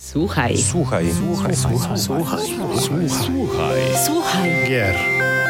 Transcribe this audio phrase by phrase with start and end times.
[0.00, 0.56] Słuchaj.
[0.56, 1.12] Słuchaj.
[1.12, 1.56] Słuchaj.
[1.56, 1.98] Słuchaj.
[1.98, 2.40] Słuchaj.
[2.78, 3.08] Słuchaj.
[3.26, 3.80] Słuchaj.
[4.06, 4.50] Słuchaj.
[4.68, 4.96] Gier.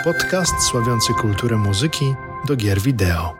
[0.05, 2.15] Podcast sławiący kulturę muzyki
[2.47, 3.35] do gier wideo.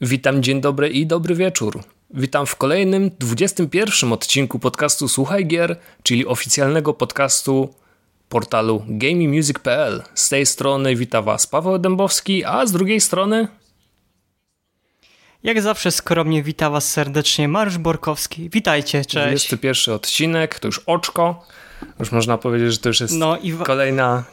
[0.00, 1.82] Witam, dzień dobry i dobry wieczór.
[2.10, 7.74] Witam w kolejnym, 21 odcinku podcastu Słuchaj Gier, czyli oficjalnego podcastu
[8.28, 10.02] portalu gamingmusic.pl.
[10.14, 13.48] Z tej strony wita Was Paweł Dębowski, a z drugiej strony
[15.44, 18.50] Jak zawsze skromnie wita Was serdecznie Mariusz Borkowski.
[18.50, 19.48] Witajcie, cześć.
[19.48, 21.46] 21 odcinek, to już oczko.
[22.00, 24.24] Już można powiedzieć, że to już jest No i kolejna,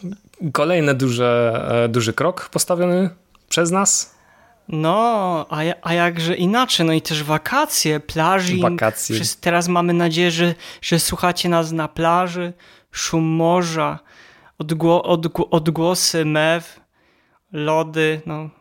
[0.53, 3.09] kolejny duży, e, duży krok postawiony
[3.49, 4.15] przez nas.
[4.67, 4.91] No,
[5.49, 8.61] a, a jakże inaczej, no i też wakacje, plażing.
[8.61, 9.15] Wakacje.
[9.15, 12.53] Wszyscy teraz mamy nadzieję, że, że słuchacie nas na plaży,
[12.91, 13.99] szum morza,
[14.57, 16.79] odgło, odgło, odgłosy mew,
[17.51, 18.60] lody, no.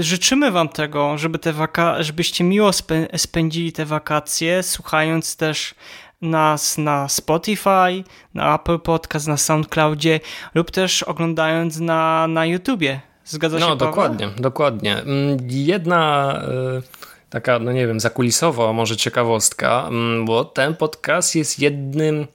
[0.00, 5.74] Życzymy wam tego, żeby te waka- żebyście miło spę- spędzili te wakacje, słuchając też
[6.22, 10.20] nas na Spotify, na Apple Podcast, na SoundCloudzie
[10.54, 13.00] lub też oglądając na, na YouTubie.
[13.24, 14.96] Zgadza się No, dokładnie, dokładnie.
[14.98, 16.32] Mm, Jedna
[16.78, 16.82] e,
[17.30, 22.26] taka, no nie wiem, zakulisowa, może ciekawostka, mm, bo ten podcast jest jednym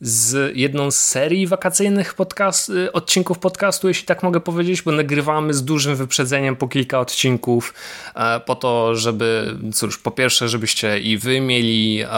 [0.00, 5.54] z jedną z serii wakacyjnych podcast, y, odcinków podcastu, jeśli tak mogę powiedzieć, bo nagrywamy
[5.54, 7.74] z dużym wyprzedzeniem po kilka odcinków
[8.14, 12.08] e, po to, żeby, cóż, po pierwsze, żebyście i wy mieli e,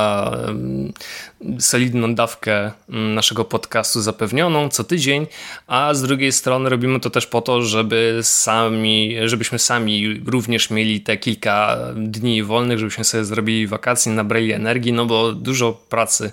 [1.59, 5.27] solidną dawkę mm, naszego podcastu zapewnioną co tydzień,
[5.67, 11.01] a z drugiej strony robimy to też po to, żeby sami, żebyśmy sami również mieli
[11.01, 16.33] te kilka dni wolnych, żebyśmy sobie zrobili wakacje, nabrali energii, no bo dużo pracy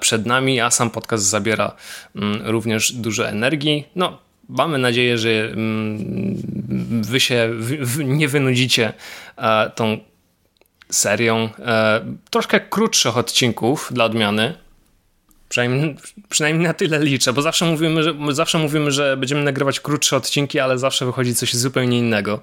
[0.00, 1.76] przed nami, a sam podcast zabiera
[2.16, 3.84] mm, również dużo energii.
[3.96, 6.42] No, mamy nadzieję, że mm,
[7.02, 7.50] wy się
[8.04, 8.92] nie wynudzicie
[9.36, 9.98] e, tą
[10.90, 12.00] serią e,
[12.30, 14.54] troszkę krótszych odcinków dla odmiany.
[15.48, 15.96] Przynajmniej,
[16.28, 20.60] przynajmniej na tyle liczę, bo zawsze mówimy, że, zawsze mówimy, że będziemy nagrywać krótsze odcinki,
[20.60, 22.40] ale zawsze wychodzi coś zupełnie innego.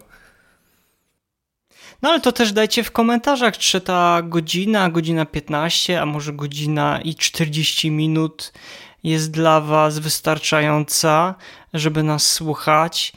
[2.03, 7.01] No ale to też dajcie w komentarzach, czy ta godzina, godzina 15, a może godzina
[7.01, 8.53] i 40 minut
[9.03, 11.35] jest dla Was wystarczająca,
[11.73, 13.13] żeby nas słuchać.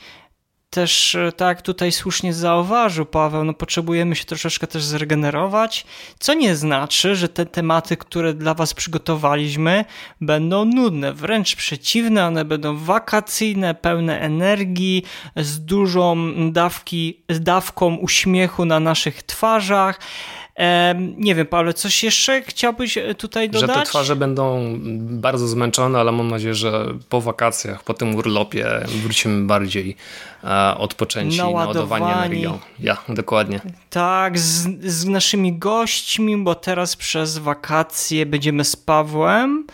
[0.76, 5.86] Też, e, tak tutaj słusznie zauważył Paweł, no potrzebujemy się troszeczkę też zregenerować,
[6.18, 9.84] co nie znaczy, że te tematy, które dla Was przygotowaliśmy,
[10.20, 11.12] będą nudne.
[11.12, 15.02] Wręcz przeciwne, one będą wakacyjne, pełne energii,
[15.36, 16.16] z dużą
[16.52, 20.00] dawki, z dawką uśmiechu na naszych twarzach.
[21.16, 23.76] Nie wiem, Paweł, coś jeszcze chciałbyś e, tutaj Że dodać?
[23.76, 29.46] te twarze będą bardzo zmęczone, ale mam nadzieję, że po wakacjach, po tym urlopie wrócimy
[29.46, 29.96] bardziej
[30.44, 32.04] e, odpoczęci, Naładowani.
[32.04, 32.58] energią.
[32.80, 33.60] Ja, dokładnie.
[33.90, 39.66] Tak, z, z naszymi gośćmi, bo teraz przez wakacje będziemy z Pawłem.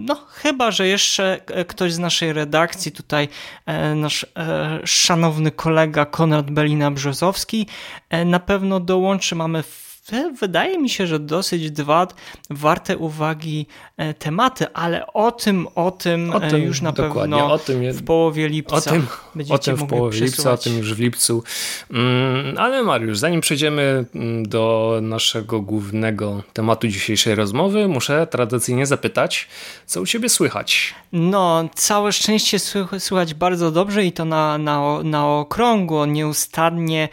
[0.00, 3.28] No, chyba, że jeszcze ktoś z naszej redakcji, tutaj
[3.66, 7.66] e, nasz e, szanowny kolega Konrad Belina-Brzozowski,
[8.10, 9.34] e, na pewno dołączy.
[9.34, 9.64] Mamy,
[10.10, 12.06] w- wydaje mi się, że dosyć dwa
[12.50, 13.66] warte uwagi
[13.96, 17.82] e, tematy, ale o tym, o tym, O e, tym już na pewno o tym
[17.82, 19.06] je- w połowie lipca O tym,
[19.50, 21.42] o tym w połowie lipca, o tym już w lipcu.
[21.90, 29.48] Mm, ale Mariusz, zanim przejdziemy mm, do naszego głównego tematu dzisiejszej rozmowy, muszę tradycyjnie zapytać,
[29.86, 30.94] co u ciebie słychać?
[31.12, 37.08] No, całe szczęście słych- słychać bardzo dobrze i to na, na, na okrągło, nieustannie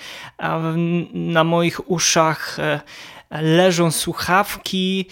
[1.13, 2.79] na moich uszach e,
[3.31, 5.05] leżą słuchawki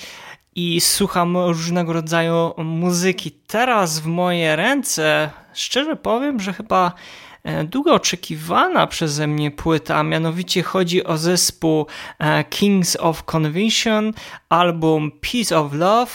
[0.55, 3.31] i słucham różnego rodzaju muzyki.
[3.31, 6.93] Teraz w moje ręce, szczerze powiem, że chyba
[7.43, 11.87] e, długo oczekiwana przeze mnie płyta, a mianowicie chodzi o zespół
[12.19, 14.13] e, Kings of Convention,
[14.49, 16.11] album Peace of Love.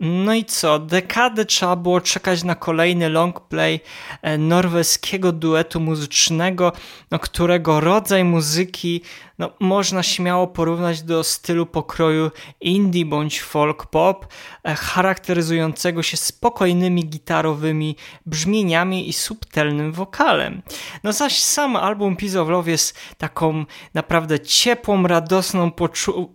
[0.00, 3.80] No i co, dekadę trzeba było czekać na kolejny long play
[4.22, 6.72] e, norweskiego duetu muzycznego,
[7.10, 9.02] no, którego rodzaj muzyki
[9.38, 12.30] no, można śmiało porównać do stylu pokroju
[12.60, 14.26] indie bądź folk pop,
[14.64, 17.96] e, charakteryzującego się spokojnymi gitarowymi
[18.26, 20.62] brzmieniami i subtelnym wokalem.
[21.04, 23.64] No zaś sam album Peace of Love jest taką
[23.94, 25.70] naprawdę ciepłą, radosną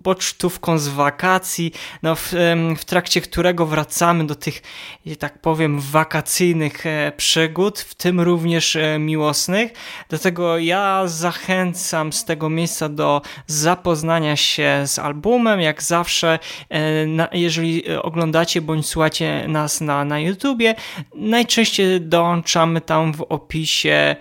[0.03, 1.71] pocztówką z wakacji,
[2.03, 2.33] no w,
[2.77, 4.61] w trakcie którego wracamy do tych,
[5.05, 9.71] że tak powiem, wakacyjnych e, przygód, w tym również e, miłosnych.
[10.09, 15.61] Dlatego ja zachęcam z tego miejsca do zapoznania się z albumem.
[15.61, 16.39] Jak zawsze,
[16.71, 20.75] e, jeżeli oglądacie bądź słuchacie nas na, na YouTubie,
[21.15, 24.15] najczęściej dołączamy tam w opisie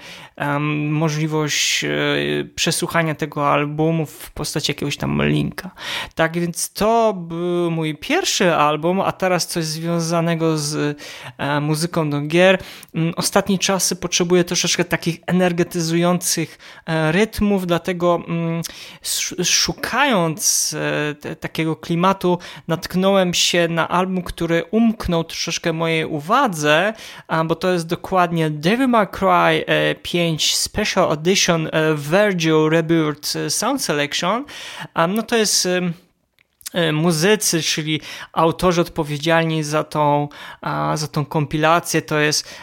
[0.91, 1.93] możliwość um,
[2.55, 5.71] przesłuchania tego albumu w postaci jakiegoś tam linka.
[6.15, 10.99] Tak więc to był mój pierwszy album, a teraz coś związanego z
[11.39, 12.59] e, muzyką do gier.
[12.95, 18.63] Um, ostatnie czasy potrzebuję troszeczkę takich energetyzujących e, rytmów, dlatego mm,
[19.45, 20.75] szukając
[21.25, 22.39] e, takiego klimatu
[22.69, 26.95] natknąłem się na album, który umknął troszeczkę mojej uwadze,
[27.45, 29.65] bo to jest dokładnie Devil May Cry
[30.03, 34.45] 5 e, Special Edition Virgil Rebirth Sound Selection.
[35.09, 35.93] No to jest E,
[36.93, 38.01] muzycy, czyli
[38.33, 40.29] autorzy odpowiedzialni za tą,
[40.95, 42.55] za tą kompilację to jest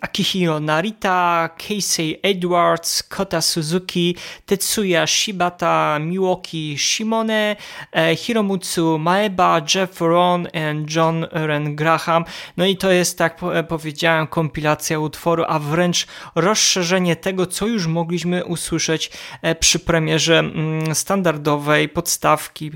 [0.00, 4.16] Akihiro Narita, Casey Edwards, Kota Suzuki,
[4.46, 7.56] Tetsuya Shibata, Miwoki Shimone,
[7.92, 12.24] e, Hiromutsu Maeba, Jeff Ron i John Ren Graham.
[12.56, 18.44] No i to jest, tak powiedziałem, kompilacja utworu, a wręcz rozszerzenie tego, co już mogliśmy
[18.44, 19.10] usłyszeć
[19.42, 22.70] e, przy premierze mm, standardowej podstawki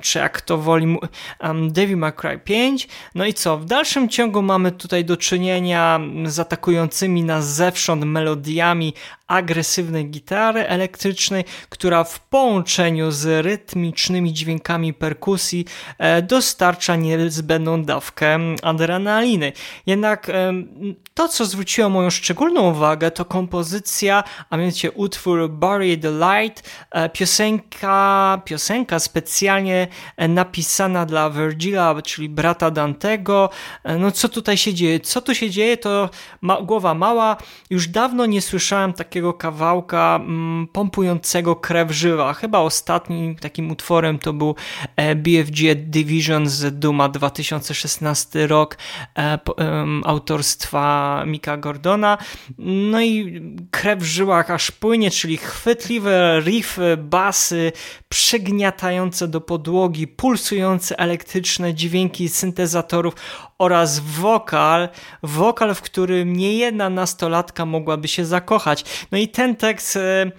[0.00, 0.98] czy jak to woli
[1.40, 2.88] um, Devil May Cry 5.
[3.14, 3.58] No i co?
[3.58, 8.94] W dalszym ciągu mamy tutaj do czynienia z atakującymi nas zewsząd melodiami
[9.32, 15.64] agresywnej gitary elektrycznej, która w połączeniu z rytmicznymi dźwiękami perkusji
[15.98, 19.52] e, dostarcza niezbędną dawkę adrenaliny.
[19.86, 20.52] Jednak e,
[21.14, 27.08] to, co zwróciło moją szczególną uwagę, to kompozycja, a mianowicie utwór Bury the Light, e,
[27.08, 29.88] piosenka, piosenka specjalnie
[30.28, 33.50] napisana dla Virgila, czyli brata Dantego.
[33.98, 35.00] No co tutaj się dzieje?
[35.00, 35.76] Co tu się dzieje?
[35.76, 37.36] To ma, głowa mała.
[37.70, 42.34] Już dawno nie słyszałem takiego takiego kawałka mm, pompującego krew żywa.
[42.34, 44.54] Chyba ostatnim takim utworem to był
[44.96, 48.76] e, BFG Division z Duma 2016 rok
[49.18, 49.38] e,
[50.04, 52.18] autorstwa Mika Gordona.
[52.58, 57.72] No i krew w żyłach aż płynie, czyli chwytliwe riffy, basy,
[58.08, 63.14] przygniatające do podłogi, pulsujące elektryczne dźwięki syntezatorów
[63.62, 64.88] oraz wokal,
[65.22, 68.84] wokal, w którym niejedna nastolatka mogłaby się zakochać.
[69.12, 70.32] No i ten tekst e,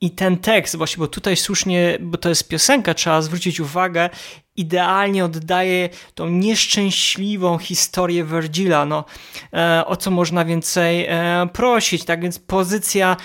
[0.00, 4.10] i ten tekst, właśnie, bo tutaj słusznie, bo to jest piosenka, trzeba zwrócić uwagę,
[4.56, 8.84] idealnie oddaje tą nieszczęśliwą historię Virgila.
[8.84, 9.04] No,
[9.52, 12.04] e, o co można więcej e, prosić?
[12.04, 13.16] Tak więc pozycja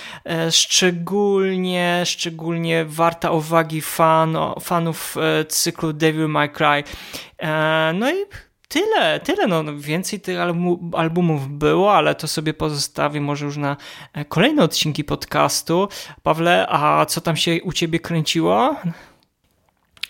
[0.51, 5.15] szczególnie, szczególnie warta uwagi fan, fanów
[5.49, 6.83] cyklu Devil May Cry.
[7.93, 8.25] No i
[8.67, 10.37] Tyle, tyle, no więcej tych
[10.93, 13.77] albumów było, ale to sobie pozostawię może już na
[14.13, 15.87] e, kolejne odcinki podcastu.
[16.23, 18.75] Pawle, a co tam się u ciebie kręciło?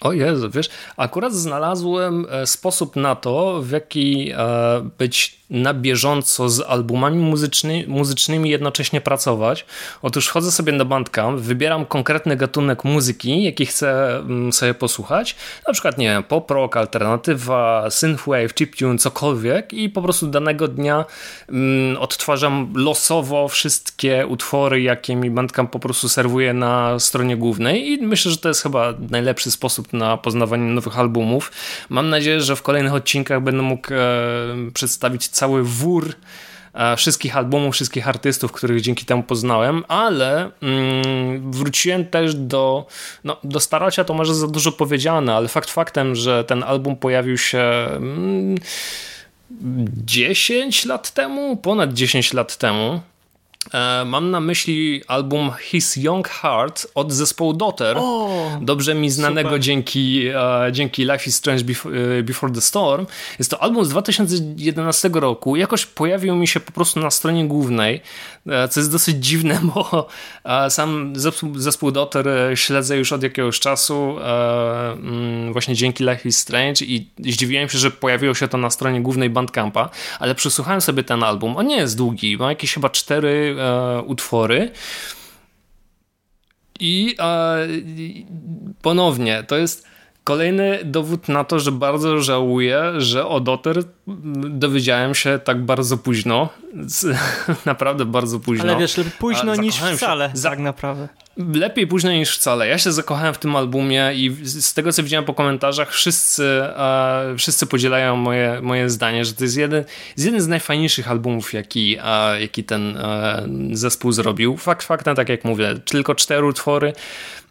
[0.02, 6.50] O Jezu, wiesz, akurat znalazłem e, sposób na to, w jaki e, być na bieżąco
[6.50, 9.66] z albumami muzyczny, muzycznymi jednocześnie pracować.
[10.02, 15.36] Otóż wchodzę sobie na Bandcamp, wybieram konkretny gatunek muzyki, jaki chcę mm, sobie posłuchać,
[15.68, 21.06] na przykład, nie wiem, pop rock, alternatywa, synthwave, chiptune, cokolwiek i po prostu danego dnia
[21.50, 27.98] mm, odtwarzam losowo wszystkie utwory, jakie mi Bandcamp po prostu serwuje na stronie głównej i
[28.02, 31.51] myślę, że to jest chyba najlepszy sposób na poznawanie nowych albumów.
[31.89, 33.98] Mam nadzieję, że w kolejnych odcinkach będę mógł e,
[34.74, 36.13] przedstawić cały wór
[36.74, 42.86] e, wszystkich albumów, wszystkich artystów, których dzięki temu poznałem, ale mm, wróciłem też do,
[43.24, 47.38] no, do Starocia, to może za dużo powiedziane, ale fakt faktem, że ten album pojawił
[47.38, 47.60] się
[47.91, 48.58] mm,
[50.06, 53.01] 10 lat temu, ponad 10 lat temu,
[54.05, 57.97] mam na myśli album His Young Heart od zespołu Daughter,
[58.62, 61.63] dobrze mi znanego dzięki, e, dzięki Life is Strange
[62.19, 63.05] e, Before the Storm.
[63.39, 65.55] Jest to album z 2011 roku.
[65.55, 68.01] Jakoś pojawił mi się po prostu na stronie głównej,
[68.69, 70.07] co jest dosyć dziwne, bo
[70.69, 74.15] sam zespół, zespół Daughter śledzę już od jakiegoś czasu,
[74.93, 79.01] mm, właśnie dzięki Life is Strange i zdziwiłem się, że pojawiło się to na stronie
[79.01, 81.57] głównej Bandcampa, ale przesłuchałem sobie ten album.
[81.57, 84.72] On nie jest długi, ma jakieś chyba cztery e, utwory.
[86.80, 87.68] I e,
[88.82, 89.88] ponownie, to jest
[90.24, 93.84] kolejny dowód na to, że bardzo żałuję, że o Dotter
[94.50, 96.50] dowiedziałem się tak bardzo późno.
[97.66, 98.64] naprawdę bardzo późno.
[98.64, 102.67] Ale wiesz, późno niż wcale, się, tak naprawdę lepiej późno niż wcale.
[102.67, 107.36] Ja się zakochałem w tym albumie i z tego, co widziałem po komentarzach, wszyscy, e,
[107.38, 109.84] wszyscy podzielają moje, moje zdanie, że to jest jeden,
[110.17, 114.58] jest jeden z najfajniejszych albumów, jaki, e, jaki ten e, zespół zrobił.
[114.58, 116.94] Fakt faktem, tak jak mówię, tylko cztery utwory,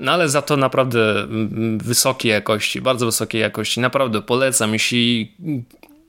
[0.01, 1.27] no ale za to naprawdę
[1.79, 3.81] wysokiej jakości, bardzo wysokiej jakości.
[3.81, 5.33] Naprawdę polecam, jeśli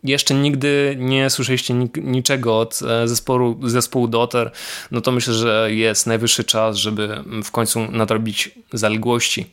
[0.08, 4.52] jeszcze nigdy nie słyszeliście niczego od e, zespołu, zespołu Dotter,
[4.92, 9.46] no to myślę, że jest najwyższy czas, żeby w końcu nadrobić zaległości.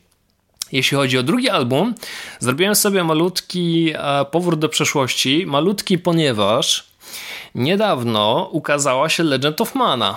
[0.72, 1.94] Jeśli chodzi o drugi album,
[2.38, 5.46] zrobiłem sobie malutki e, powrót do przeszłości.
[5.46, 6.84] Malutki, ponieważ
[7.54, 10.16] niedawno ukazała się Legend of Mana.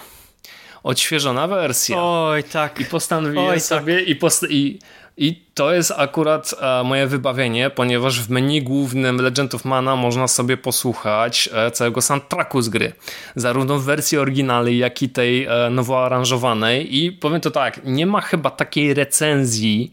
[0.84, 1.98] Odświeżona wersja.
[2.00, 2.80] Oj, tak.
[2.80, 3.64] I postanowiłem Oj, tak.
[3.64, 4.08] sobie tak.
[4.08, 4.80] i, post i
[5.18, 10.28] i to jest akurat e, moje wybawienie, ponieważ w menu głównym Legend of Mana można
[10.28, 12.94] sobie posłuchać e, całego soundtracku z gry.
[13.36, 16.98] Zarówno w wersji oryginalnej, jak i tej e, nowo aranżowanej.
[16.98, 19.92] I powiem to tak, nie ma chyba takiej recenzji,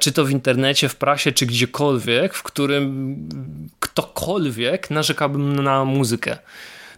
[0.00, 3.16] czy to w internecie, w prasie, czy gdziekolwiek, w którym
[3.80, 6.38] ktokolwiek narzekałbym na muzykę.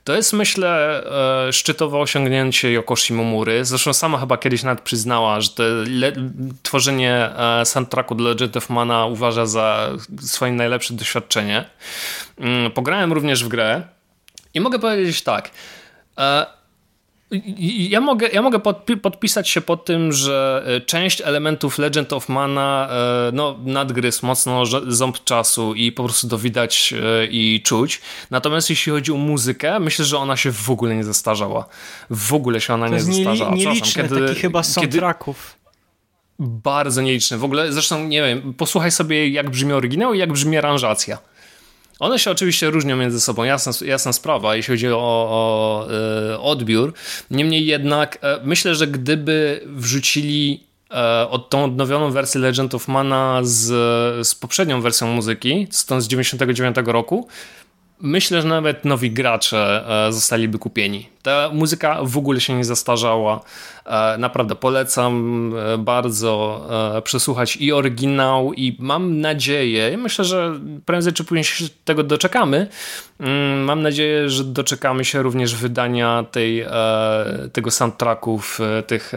[0.05, 1.03] To jest myślę
[1.49, 3.65] e, szczytowe osiągnięcie Yoko Shimomury.
[3.65, 5.51] Zresztą sama chyba kiedyś nawet przyznała, że
[6.63, 9.91] tworzenie e, soundtracku dla Legend of Mana uważa za
[10.21, 11.65] swoje najlepsze doświadczenie.
[12.39, 13.83] Mm, pograłem również w grę
[14.55, 15.51] i mogę powiedzieć tak.
[17.67, 22.29] Ja mogę, ja mogę podpi podpisać się pod tym, że e, część elementów Legend of
[22.29, 28.01] Mana e, no, nadgryzł mocno ząb czasu i po prostu to widać e, i czuć.
[28.31, 31.67] Natomiast jeśli chodzi o muzykę, myślę, że ona się w ogóle nie zastarzała.
[32.11, 33.55] W ogóle się ona to nie zestarzała.
[33.55, 35.57] Nieliczne kiedy, taki chyba soundtracków.
[35.57, 35.59] Kiedy...
[36.39, 37.39] Bardzo nieliczny.
[37.39, 41.19] W ogóle, zresztą, nie wiem, posłuchaj sobie jak brzmi oryginał i jak brzmi aranżacja.
[41.99, 45.87] One się oczywiście różnią między sobą, jasna, jasna sprawa, jeśli chodzi o, o
[46.33, 46.93] e, odbiór.
[47.31, 53.41] Niemniej jednak e, myślę, że gdyby wrzucili e, od tą odnowioną wersję Legend of Mana
[53.43, 53.67] z,
[54.27, 57.29] z poprzednią wersją muzyki, z tą z 99 roku,
[58.01, 61.09] myślę, że nawet nowi gracze zostaliby kupieni.
[61.23, 63.41] Ta muzyka w ogóle się nie zastarzała.
[63.89, 66.67] E, naprawdę polecam e, bardzo
[66.97, 72.67] e, przesłuchać i oryginał, i mam nadzieję, myślę, że prędzej czy później się tego doczekamy.
[73.21, 76.67] Mm, mam nadzieję, że doczekamy się również wydania tej,
[77.53, 79.13] tego soundtracku w tych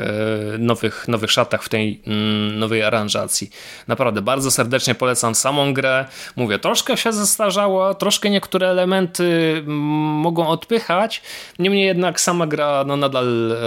[0.59, 3.49] nowych, nowych szatach, w tej mm, nowej aranżacji.
[3.87, 6.05] Naprawdę bardzo serdecznie polecam samą grę.
[6.35, 9.77] Mówię, troszkę się zestarzała, troszkę niektóre elementy mm,
[10.21, 11.21] mogą odpychać,
[11.59, 13.57] niemniej jednak sama gra no, nadal e,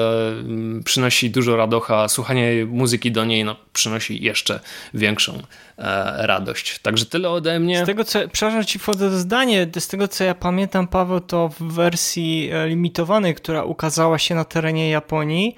[0.95, 4.61] przynosi dużo radocha, słuchanie muzyki do niej no, przynosi jeszcze
[4.95, 5.33] większą
[5.79, 6.79] e, radość.
[6.79, 7.83] Także tyle ode mnie.
[7.83, 11.63] Z tego co, przepraszam ci wchodzę zdanie, z tego co ja pamiętam Paweł, to w
[11.63, 15.57] wersji e, limitowanej, która ukazała się na terenie Japonii,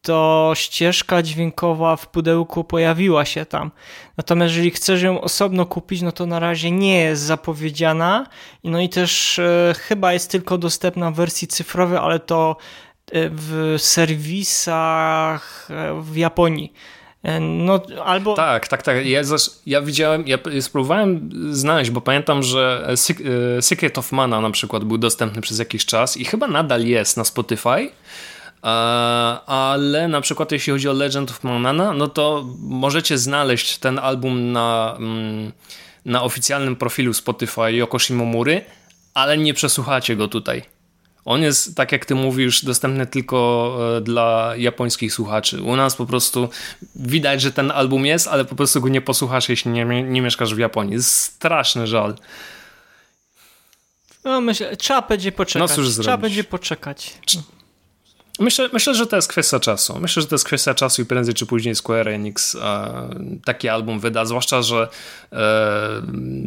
[0.00, 3.70] to ścieżka dźwiękowa w pudełku pojawiła się tam.
[4.16, 8.26] Natomiast jeżeli chcesz ją osobno kupić, no to na razie nie jest zapowiedziana.
[8.64, 12.56] No i też e, chyba jest tylko dostępna w wersji cyfrowej, ale to
[13.12, 16.72] w serwisach e, w Japonii.
[17.22, 18.34] E, no, albo...
[18.34, 19.06] Tak, tak, tak.
[19.06, 19.20] Ja,
[19.66, 22.88] ja widziałem, ja spróbowałem znaleźć, bo pamiętam, że
[23.60, 27.24] Secret of Mana na przykład był dostępny przez jakiś czas i chyba nadal jest na
[27.24, 27.90] Spotify.
[28.64, 28.68] E,
[29.46, 34.52] ale na przykład jeśli chodzi o Legend of Manana, no to możecie znaleźć ten album
[34.52, 35.52] na, mm,
[36.04, 38.64] na oficjalnym profilu Spotify Yoko Shimomury,
[39.14, 40.71] ale nie przesłuchacie go tutaj.
[41.24, 45.62] On jest, tak jak ty mówisz, dostępny tylko e, dla japońskich słuchaczy.
[45.62, 46.48] U nas po prostu
[46.96, 50.54] widać, że ten album jest, ale po prostu go nie posłuchasz, jeśli nie, nie mieszkasz
[50.54, 50.92] w Japonii.
[50.92, 52.16] Jest straszny żal.
[54.24, 55.70] No myślę, trzeba będzie poczekać.
[55.70, 56.22] No cóż trzeba zrobić?
[56.22, 57.18] będzie poczekać.
[58.38, 59.98] Myślę, myślę, że to jest kwestia czasu.
[60.00, 63.08] Myślę, że to jest kwestia czasu i prędzej czy później Square Enix e,
[63.44, 64.88] taki album wyda, zwłaszcza, że
[65.32, 65.38] e,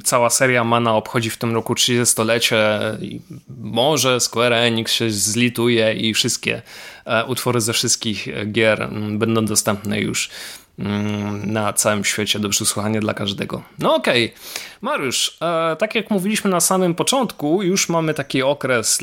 [0.03, 3.21] cała seria Mana obchodzi w tym roku 30-lecie i
[3.57, 6.61] może Square Enix się zlituje i wszystkie
[7.05, 10.29] e, utwory ze wszystkich gier będą dostępne już
[10.77, 13.63] na całym świecie do przesłuchania dla każdego.
[13.79, 14.37] No okej, okay.
[14.81, 18.99] Mariusz, e, tak jak mówiliśmy na samym początku, już mamy taki okres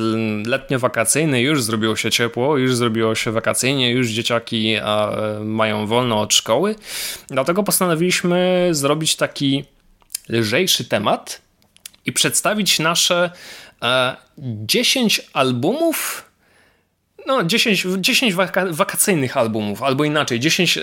[0.46, 4.84] letnio-wakacyjny, już zrobiło się ciepło, już zrobiło się wakacyjnie, już dzieciaki e,
[5.44, 6.74] mają wolno od szkoły,
[7.28, 9.64] dlatego postanowiliśmy zrobić taki
[10.28, 11.42] lżejszy temat
[12.06, 13.30] i przedstawić nasze
[13.82, 16.24] e, 10 albumów
[17.26, 20.82] no, 10, 10 waka wakacyjnych albumów, albo inaczej, 10 e,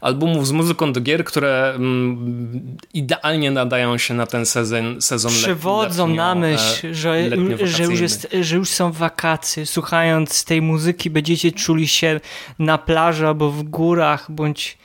[0.00, 6.06] albumów z muzyką do gier, które mm, idealnie nadają się na ten sezon sezon Przywodzą
[6.06, 7.30] letnio, na myśl, e, że,
[7.64, 9.66] że, już jest, że już są wakacje.
[9.66, 12.20] Słuchając tej muzyki będziecie czuli się
[12.58, 14.78] na plaży albo w górach, bądź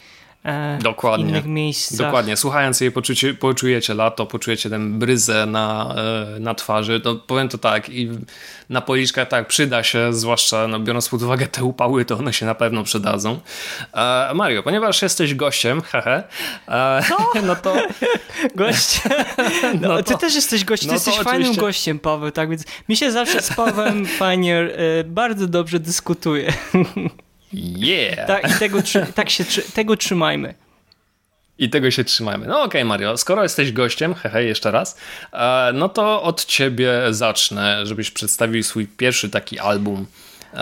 [0.79, 1.25] Dokładnie.
[1.25, 1.97] w innych miejscach.
[1.97, 5.95] Dokładnie, słuchając jej poczucie, poczujecie lato, poczujecie tę bryzę na,
[6.35, 7.01] e, na twarzy.
[7.05, 8.09] No, powiem to tak, i
[8.69, 12.45] na policzkach tak, przyda się, zwłaszcza no, biorąc pod uwagę te upały, to one się
[12.45, 13.39] na pewno przydadzą.
[13.93, 16.23] E, Mario, ponieważ jesteś gościem, hehe,
[16.67, 17.01] e,
[17.43, 17.75] no to...
[18.55, 19.01] Gość.
[19.81, 21.31] No, no to, ty też jesteś gościem, no ty jesteś oczywiście...
[21.31, 26.53] fajnym gościem, Paweł, tak więc mi się zawsze z Pawłem fajnie, e, bardzo dobrze dyskutuje.
[27.53, 28.27] Yeah!
[28.27, 28.79] Tak, i tego,
[29.15, 29.43] tak się,
[29.73, 30.53] tego trzymajmy.
[31.57, 32.47] I tego się trzymajmy.
[32.47, 34.97] No okej, okay, Mario, skoro jesteś gościem, hehe, jeszcze raz,
[35.33, 40.05] e, no to od ciebie zacznę, żebyś przedstawił swój pierwszy taki album
[40.53, 40.57] e,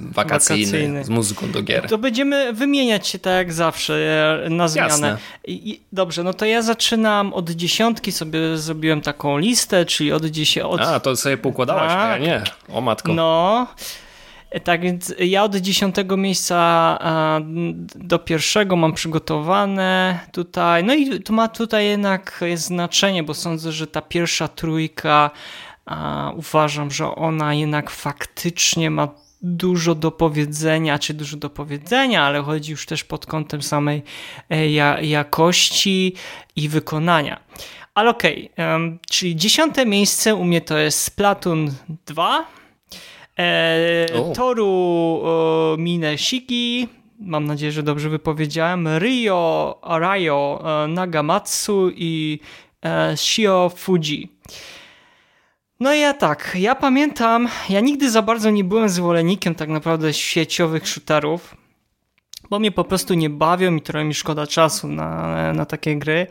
[0.00, 1.88] wakacyjny, wakacyjny, z muzyką do gier.
[1.88, 5.18] To będziemy wymieniać się tak jak zawsze na zmianę.
[5.46, 10.82] I, dobrze, no to ja zaczynam od dziesiątki, sobie zrobiłem taką listę, czyli od dziesiątki.
[10.82, 10.88] Od...
[10.88, 12.20] A, to sobie pokładałaś, tak.
[12.20, 12.42] ja nie.
[12.68, 13.14] O matko.
[13.14, 13.66] No,
[14.60, 16.98] tak więc ja od dziesiątego miejsca
[17.94, 20.84] do pierwszego mam przygotowane tutaj.
[20.84, 25.30] No i to ma tutaj jednak znaczenie, bo sądzę, że ta pierwsza trójka
[26.36, 29.08] uważam, że ona jednak faktycznie ma
[29.42, 34.02] dużo do powiedzenia, czy dużo do powiedzenia, ale chodzi już też pod kątem samej
[34.50, 34.70] e,
[35.06, 36.14] jakości
[36.56, 37.40] i wykonania.
[37.94, 41.70] Ale okej, okay, czyli dziesiąte miejsce u mnie to jest Splatoon
[42.06, 42.46] 2
[43.38, 45.22] E, Toru
[45.78, 46.88] Mineshiki,
[47.20, 52.40] mam nadzieję, że dobrze wypowiedziałem, Ryo Arayo e, Nagamatsu i
[52.84, 54.32] e, Shio Fuji.
[55.80, 60.12] No i ja tak, ja pamiętam, ja nigdy za bardzo nie byłem zwolennikiem tak naprawdę
[60.12, 61.56] sieciowych shooterów,
[62.50, 66.26] bo mnie po prostu nie bawią i trochę mi szkoda czasu na, na takie gry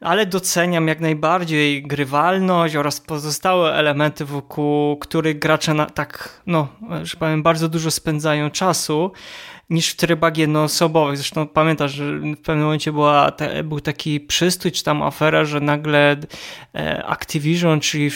[0.00, 6.68] ale doceniam jak najbardziej grywalność oraz pozostałe elementy, wokół których gracze na, tak, no,
[7.02, 9.12] że powiem, bardzo dużo spędzają czasu
[9.70, 11.16] niż w trybach jednoosobowych.
[11.16, 15.60] Zresztą pamiętasz, że w pewnym momencie była, te, był taki przystój, czy tam afera, że
[15.60, 16.16] nagle
[16.74, 18.10] e, Activision, czyli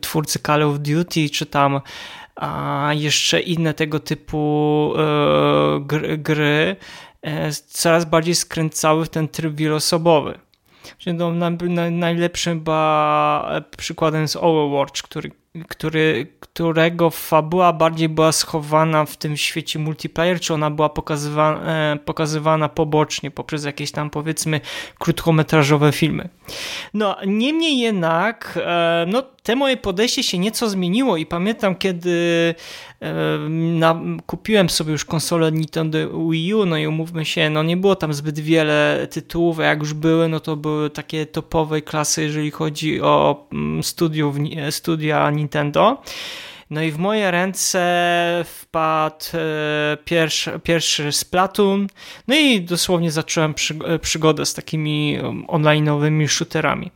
[0.00, 1.80] twórcy Call of Duty, czy tam
[2.38, 6.76] a jeszcze inne tego typu e, gry,
[7.22, 10.38] e, coraz bardziej skręcały w ten tryb wielosobowy.
[11.90, 15.30] Najlepszym chyba przykładem jest Overwatch, który,
[15.68, 21.60] który, którego fabuła bardziej była schowana w tym świecie multiplayer, czy ona była pokazywana,
[21.92, 24.60] e, pokazywana pobocznie poprzez jakieś tam powiedzmy
[24.98, 26.28] krótkometrażowe filmy.
[26.94, 32.54] No, niemniej jednak, e, no, te moje podejście się nieco zmieniło i pamiętam, kiedy
[33.00, 33.14] e,
[33.48, 35.98] na, kupiłem sobie już konsolę Nintendo
[36.30, 39.78] Wii U, no i umówmy się, no nie było tam zbyt wiele tytułów, a jak
[39.78, 44.36] już były, no to były takie topowej klasy, jeżeli chodzi o mm, studiów,
[44.70, 46.02] studia Nintendo.
[46.70, 51.86] No i w moje ręce wpadł e, pierwszy, pierwszy Splatoon,
[52.28, 56.90] no i dosłownie zacząłem e, przygodę z takimi um, online'owymi shooterami.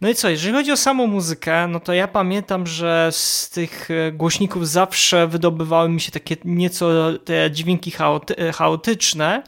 [0.00, 3.88] No i co, jeżeli chodzi o samą muzykę, no to ja pamiętam, że z tych
[3.90, 6.88] e, głośników zawsze wydobywały mi się takie nieco
[7.24, 7.92] te dźwięki
[8.54, 9.42] chaotyczne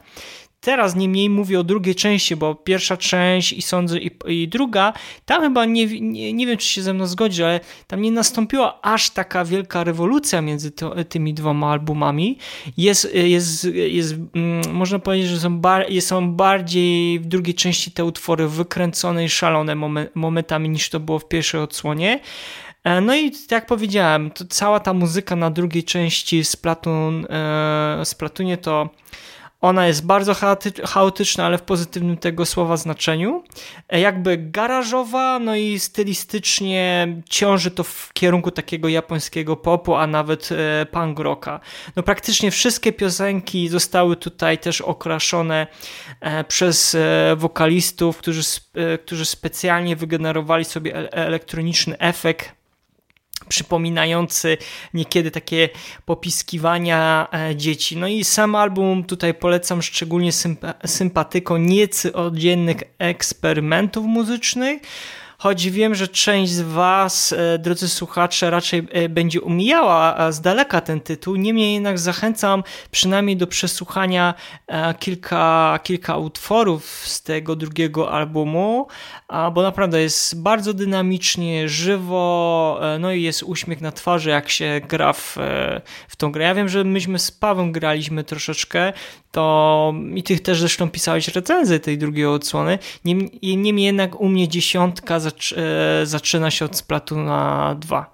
[0.63, 4.93] Teraz niemniej mówię o drugiej części, bo pierwsza część i sądzę i, i druga,
[5.25, 8.79] tam chyba nie, nie, nie, wiem, czy się ze mną zgodzi, ale tam nie nastąpiła
[8.81, 12.37] aż taka wielka rewolucja między to, tymi dwoma albumami.
[12.77, 18.05] Jest, jest, jest mm, można powiedzieć, że są, bar, są bardziej w drugiej części te
[18.05, 19.75] utwory wykręcone i szalone
[20.15, 22.19] momentami niż to było w pierwszej odsłonie.
[22.83, 28.89] E, no i jak powiedziałem, cała ta muzyka na drugiej części Splatoon, e, Splatoonie to
[29.63, 30.35] ona jest bardzo
[30.85, 33.43] chaotyczna, ale w pozytywnym tego słowa znaczeniu.
[33.89, 40.49] E, jakby garażowa, no i stylistycznie ciąży to w kierunku takiego japońskiego popu, a nawet
[40.51, 41.59] e, punk rocka.
[41.95, 45.67] No praktycznie wszystkie piosenki zostały tutaj też okraszone
[46.19, 46.97] e, przez
[47.35, 48.41] wokalistów, którzy,
[49.05, 52.62] którzy specjalnie wygenerowali sobie elektroniczny efekt
[53.45, 54.57] przypominający
[54.93, 55.69] niekiedy takie
[56.05, 57.97] popiskiwania e, dzieci.
[57.97, 60.31] No i sam album tutaj polecam szczególnie
[60.85, 64.81] sympatyką niecy oddziennych eksperymentów muzycznych,
[65.43, 70.81] choć wiem, że część z Was, e, drodzy słuchacze, raczej e, będzie umijała z daleka
[70.81, 71.35] ten tytuł.
[71.35, 74.33] Niemniej jednak zachęcam przynajmniej do przesłuchania
[74.67, 78.87] e, kilka, kilka utworów z tego drugiego albumu,
[79.53, 85.13] bo naprawdę jest bardzo dynamicznie, żywo, no i jest uśmiech na twarzy, jak się gra
[85.13, 85.37] w,
[86.07, 86.45] w tą grę.
[86.45, 88.93] Ja wiem, że myśmy z Pawem graliśmy troszeczkę,
[89.31, 92.79] to i tych też zresztą pisałeś recenzję tej drugiej odsłony.
[93.05, 98.13] Niemniej niemniej jednak u mnie dziesiątka zac e, zaczyna się od Splatuna 2.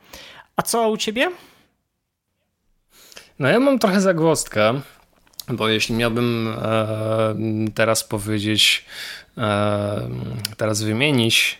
[0.55, 1.32] A co u ciebie?
[3.39, 4.82] No ja mam trochę zagwozdkę,
[5.47, 7.36] Bo jeśli miałbym e,
[7.75, 8.86] teraz powiedzieć,
[9.38, 10.10] e,
[10.58, 11.58] teraz wymienić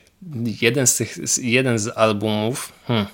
[0.62, 3.06] jeden z tych, jeden z albumów, hmm,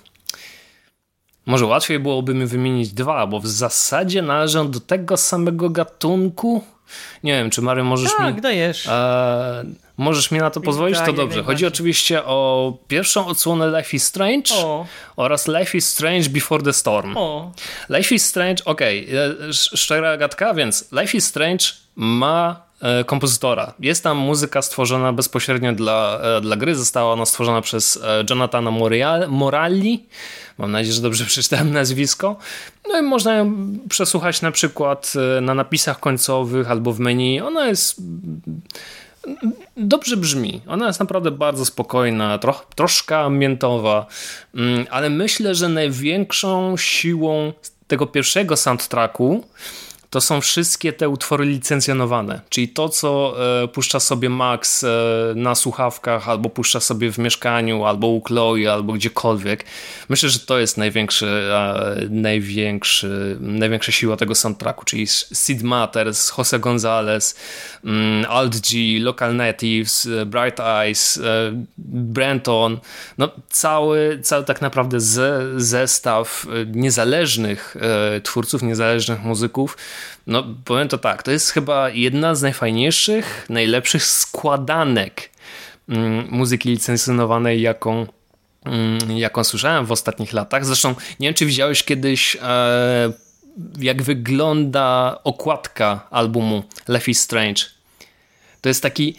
[1.46, 6.64] może łatwiej byłoby mi wymienić dwa, bo w zasadzie należą do tego samego gatunku.
[7.24, 8.42] Nie wiem, czy Mario możesz tak, mi...
[8.42, 8.88] dajesz.
[8.88, 9.66] E,
[9.98, 10.98] możesz mi na to pozwolić?
[11.06, 11.44] To dobrze.
[11.44, 14.86] Chodzi oczywiście o pierwszą odsłonę Life is Strange o.
[15.16, 17.18] oraz Life is Strange Before the Storm.
[17.18, 17.52] O.
[17.90, 19.54] Life is Strange, okej, okay.
[19.54, 23.74] szczera gadka, więc Life is Strange ma e, kompozytora.
[23.80, 26.76] Jest tam muzyka stworzona bezpośrednio dla, e, dla gry.
[26.76, 28.72] Została ona stworzona przez e, Jonathana
[29.28, 30.06] Morali.
[30.58, 32.36] Mam nadzieję, że dobrze przeczytałem nazwisko.
[32.88, 37.42] No i można ją przesłuchać na przykład na napisach końcowych albo w menu.
[37.42, 38.02] Ona jest
[39.78, 40.62] dobrze brzmi.
[40.68, 44.06] Ona jest naprawdę bardzo spokojna, tro, troszkę ambientowa,
[44.56, 47.54] mm, ale myślę, że największą siłą
[47.88, 49.44] tego pierwszego soundtracku
[50.10, 54.88] to są wszystkie te utwory licencjonowane, czyli to, co e, puszcza sobie Max e,
[55.36, 59.66] na słuchawkach, albo puszcza sobie w mieszkaniu, albo u Chloe, albo gdziekolwiek.
[60.10, 66.60] Myślę, że to jest największy, e, największy, największa siła tego soundtracku, czyli Sid Matters, Jose
[66.60, 67.36] Gonzalez,
[67.84, 71.20] mm, Alt G, Local Natives, Bright Eyes,
[71.78, 72.80] Brenton,
[73.18, 74.98] no cały, cały tak naprawdę
[75.58, 77.76] zestaw niezależnych
[78.24, 79.78] twórców, niezależnych muzyków,
[80.28, 85.30] no, powiem to tak, to jest chyba jedna z najfajniejszych, najlepszych składanek
[85.90, 88.08] mm, muzyki licencjonowanej, jaką,
[88.66, 90.66] mm, jaką słyszałem w ostatnich latach.
[90.66, 93.12] Zresztą nie wiem, czy widziałeś kiedyś e,
[93.80, 97.75] jak wygląda okładka albumu Life is Strange.
[98.66, 99.16] To jest taki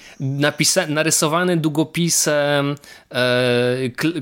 [0.88, 2.76] narysowany długopisem
[3.12, 3.76] e,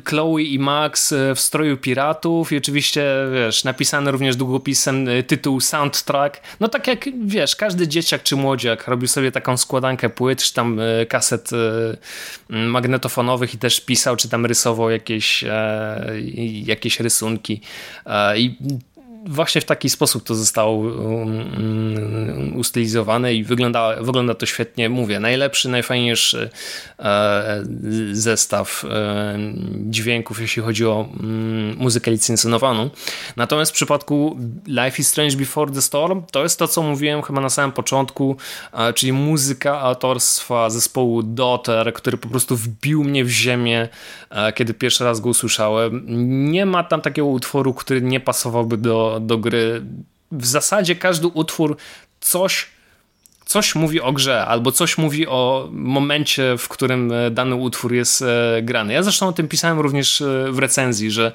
[0.05, 5.61] Chloe i Max e, w stroju piratów i oczywiście, wiesz, napisany również długopisem e, tytuł
[5.61, 6.41] soundtrack.
[6.61, 10.81] No tak jak, wiesz, każdy dzieciak czy młodziak robił sobie taką składankę płyt, czy tam
[10.81, 16.07] e, kaset e, magnetofonowych i też pisał, czy tam rysował jakieś, e,
[16.65, 17.61] jakieś rysunki.
[18.37, 18.57] I
[19.27, 24.89] właśnie w taki sposób to zostało um, um, ustylizowane i wygląda, wygląda to świetnie.
[24.89, 26.51] Mówię, najlepszy, najfajniejszy
[26.99, 27.65] e,
[28.13, 29.39] zestaw e,
[29.77, 32.91] dźwięków, jeśli chodzi o mm, muzykę licencjonowaną.
[33.37, 37.41] Natomiast w przypadku Life is Strange Before the Storm to jest to, co mówiłem chyba
[37.41, 38.37] na samym początku,
[38.73, 43.89] e, czyli muzyka autorstwa zespołu Daughter, który po prostu wbił mnie w ziemię,
[44.55, 46.05] kiedy pierwszy raz go usłyszałem.
[46.53, 49.83] Nie ma tam takiego utworu, który nie pasowałby do do, gry.
[50.33, 51.77] W zasadzie każdy utwór
[52.21, 52.75] coś
[53.47, 58.23] coś mówi o grze, albo coś mówi o momencie, w którym e, dany utwór jest
[58.23, 58.93] e, grany.
[58.93, 61.33] Ja zresztą o tym pisałem również e, w recenzji, że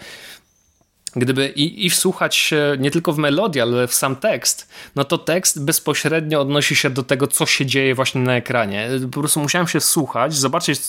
[1.16, 5.18] gdyby i, i wsłuchać się nie tylko w melodię, ale w sam tekst, no to
[5.18, 8.90] tekst bezpośrednio odnosi się do tego, co się dzieje właśnie na ekranie.
[9.12, 10.80] Po prostu musiałem się słuchać, zobaczyć,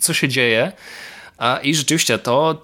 [0.00, 0.72] co się dzieje,
[1.38, 2.60] a i rzeczywiście to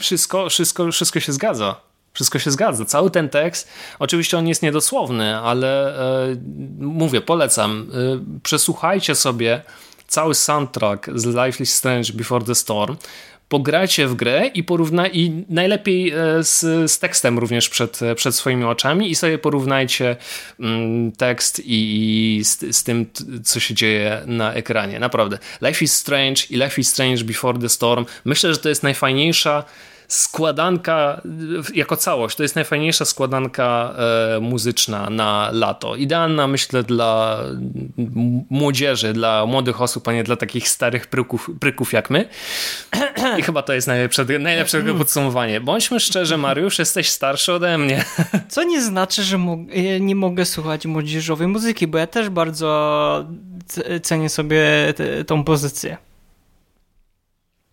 [0.00, 1.91] wszystko, wszystko, wszystko się zgadza.
[2.12, 2.84] Wszystko się zgadza.
[2.84, 5.98] Cały ten tekst, oczywiście on jest niedosłowny, ale
[6.30, 6.36] e,
[6.78, 7.90] mówię, polecam.
[7.94, 9.62] E, przesłuchajcie sobie
[10.06, 12.96] cały soundtrack z Life is Strange Before the Storm.
[13.48, 18.34] Pograjcie w grę i porównaj, i najlepiej e, z, z, tekstem również przed, e, przed
[18.34, 20.16] swoimi oczami i sobie porównajcie
[20.60, 23.06] mm, tekst i, i z, z, tym,
[23.44, 25.00] co się dzieje na ekranie.
[25.00, 25.38] Naprawdę.
[25.62, 28.06] Life is Strange i Life is Strange Before the Storm.
[28.24, 29.64] Myślę, że to jest najfajniejsza
[30.12, 31.20] składanka
[31.74, 33.94] jako całość, to jest najfajniejsza składanka
[34.36, 35.96] e, muzyczna na lato.
[35.96, 37.38] Idealna myślę dla
[38.50, 42.28] młodzieży, dla młodych osób, a nie dla takich starych pryków, pryków jak my.
[43.38, 44.98] I chyba to jest najlepsze, najlepsze mm.
[44.98, 45.60] podsumowanie.
[45.60, 48.04] Bądźmy szczerzy, Mariusz, jesteś starszy ode mnie.
[48.48, 49.58] Co nie znaczy, że mo
[50.00, 53.26] nie mogę słuchać młodzieżowej muzyki, bo ja też bardzo
[54.02, 54.62] cenię sobie
[55.26, 56.11] tą pozycję.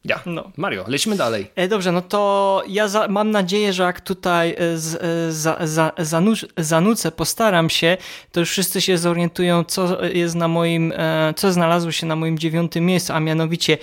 [0.06, 0.20] Ja.
[0.26, 0.52] No.
[0.58, 1.52] Mario, lecimy dalej.
[1.56, 5.58] E, dobrze, no to ja za, mam nadzieję, że jak tutaj e, z, e, za,
[5.68, 7.98] za, zanuc, zanucę, postaram się,
[8.32, 10.94] to już wszyscy się zorientują, co jest na moim,
[11.36, 13.78] co znalazło się na moim dziewiątym miejscu, a mianowicie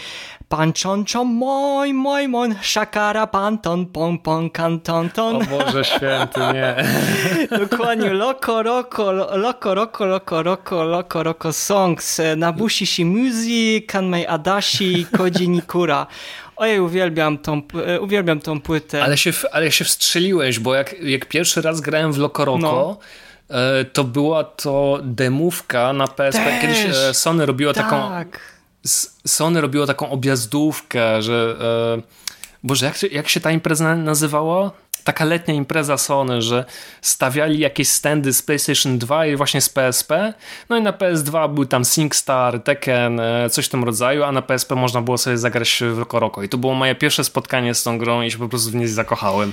[0.48, 5.36] Pan czonczą moj, moj, mon, szakara, panton, pong, pong, kanton, ton.
[5.36, 6.76] O Boże święty, nie.
[7.68, 15.48] Dokładnie, loko, roko, loko, roko, loko, roko, loko, roko songs, Nabushi Shimuzi, Kanmei Adashi, Koji
[15.48, 16.05] Nikura.
[16.56, 17.62] Ojej, uwielbiam tą,
[18.00, 19.02] uwielbiam tą płytę.
[19.02, 22.98] Ale się, ale się wstrzeliłeś, bo jak, jak pierwszy raz grałem w Loco Roco, no
[23.50, 26.44] e, to była to demówka na PSP.
[26.44, 27.84] Też, Kiedyś e, Sony robiło tak.
[27.84, 28.24] taką
[29.26, 31.56] Sony robiło taką objazdówkę, że.
[31.98, 32.26] E,
[32.62, 34.70] Boże, jak, jak się ta impreza nazywała?
[35.06, 36.64] Taka letnia impreza Sony, że
[37.00, 40.34] stawiali jakieś standy z PlayStation 2 i właśnie z PSP,
[40.68, 44.42] no i na PS2 był tam SingStar, Tekken, e, coś w tym rodzaju, a na
[44.42, 47.82] PSP można było sobie zagrać w Roko Roko i to było moje pierwsze spotkanie z
[47.82, 49.52] tą grą i się po prostu w niej zakochałem.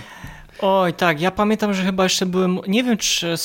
[0.62, 3.36] Oj, tak, ja pamiętam, że chyba jeszcze byłem, nie wiem czy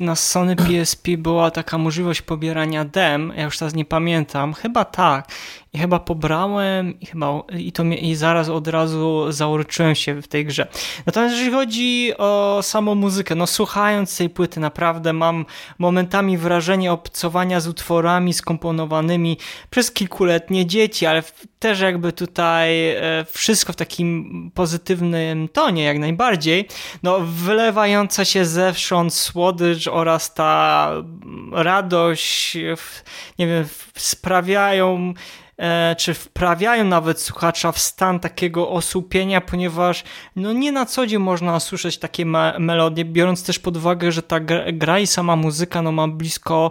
[0.00, 5.28] na Sony PSP była taka możliwość pobierania dem, ja już teraz nie pamiętam, chyba tak
[5.74, 10.46] i chyba pobrałem i chyba i, to, i zaraz od razu zauroczyłem się w tej
[10.46, 10.66] grze.
[11.06, 15.44] Natomiast jeżeli chodzi o samą muzykę, no słuchając tej płyty naprawdę mam
[15.78, 19.36] momentami wrażenie obcowania z utworami skomponowanymi
[19.70, 21.22] przez kilkuletnie dzieci, ale
[21.58, 26.68] też jakby tutaj e, wszystko w takim pozytywnym tonie jak najbardziej.
[27.02, 30.90] No wylewająca się zewsząd słodycz oraz ta
[31.52, 32.56] radość,
[33.38, 33.64] nie wiem,
[33.96, 35.14] sprawiają
[35.98, 40.04] czy wprawiają nawet słuchacza w stan takiego osłupienia, ponieważ
[40.36, 44.22] no nie na co dzień można słyszeć takie me melodie, biorąc też pod uwagę, że
[44.22, 44.40] ta
[44.72, 46.70] gra i sama muzyka no ma blisko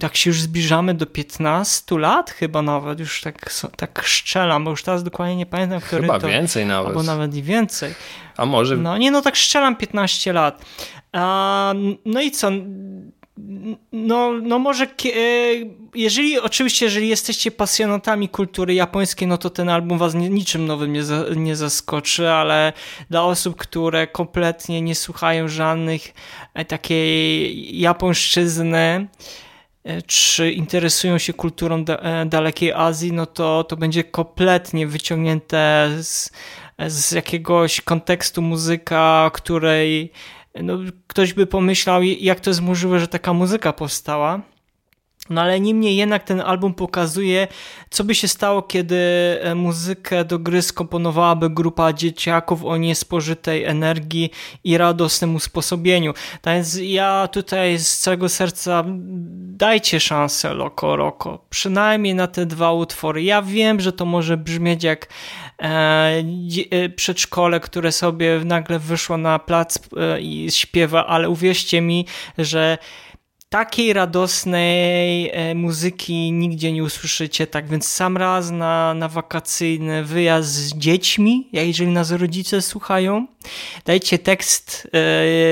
[0.00, 4.82] tak się już zbliżamy do 15 lat chyba nawet, już tak, tak szczelam, bo już
[4.82, 6.28] teraz dokładnie nie pamiętam, który chyba to...
[6.28, 6.88] więcej nawet.
[6.88, 7.94] Albo nawet i więcej.
[8.36, 8.76] A może...
[8.76, 10.64] No nie, no tak szczelam 15 lat.
[11.12, 12.50] A, no i co
[13.92, 14.88] no, no może, e,
[15.94, 21.02] jeżeli oczywiście, jeżeli jesteście pasjonatami kultury japońskiej, no to ten album was niczym nowym nie,
[21.36, 22.72] nie zaskoczy, ale
[23.10, 26.14] dla osób, które kompletnie nie słuchają żadnych
[26.54, 29.08] e, takiej japońszczyzny,
[29.84, 31.84] e, czy interesują się kulturą
[32.26, 36.30] dalekiej Azji, no to to będzie kompletnie wyciągnięte z,
[36.86, 40.12] z jakiegoś kontekstu muzyka, której
[40.62, 44.40] no, ktoś by pomyślał, jak to jest możliwe, że taka muzyka powstała.
[45.30, 47.48] No ale niemniej jednak ten album pokazuje,
[47.90, 48.96] co by się stało, kiedy
[49.42, 54.30] e, muzykę do gry skomponowałaby grupa dzieciaków o niespożytej energii
[54.64, 56.14] i radosnym usposobieniu.
[56.42, 58.84] Tak więc ja tutaj z całego serca
[59.56, 63.22] dajcie szansę Loco Roco, przynajmniej na te dwa utwory.
[63.22, 65.08] Ja wiem, że to może brzmieć jak
[66.96, 72.06] przedszkole, które sobie nagle wyszło na plac e, i śpiewa, ale uwierzcie mi,
[72.38, 72.78] że
[73.48, 80.48] takiej radosnej e, muzyki nigdzie nie usłyszycie, tak więc sam raz na, na wakacyjny wyjazd
[80.48, 83.26] z dziećmi, jeżeli nas rodzice słuchają,
[83.84, 84.88] dajcie tekst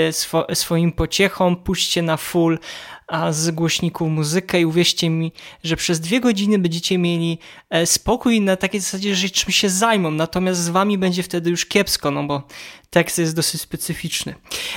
[0.09, 2.59] e, swo, swoim pociechom, puśćcie na full
[3.07, 5.33] a z głośników muzykę i uwierzcie mi,
[5.64, 7.38] że przez dwie godziny będziecie mieli
[7.71, 11.67] e, spokój na takiej zasadzie, że czym się zajmą, natomiast z wami będzie wtedy już
[11.67, 12.43] kiepsko, no bo
[12.90, 14.35] tekst jest dosyć specyficzny.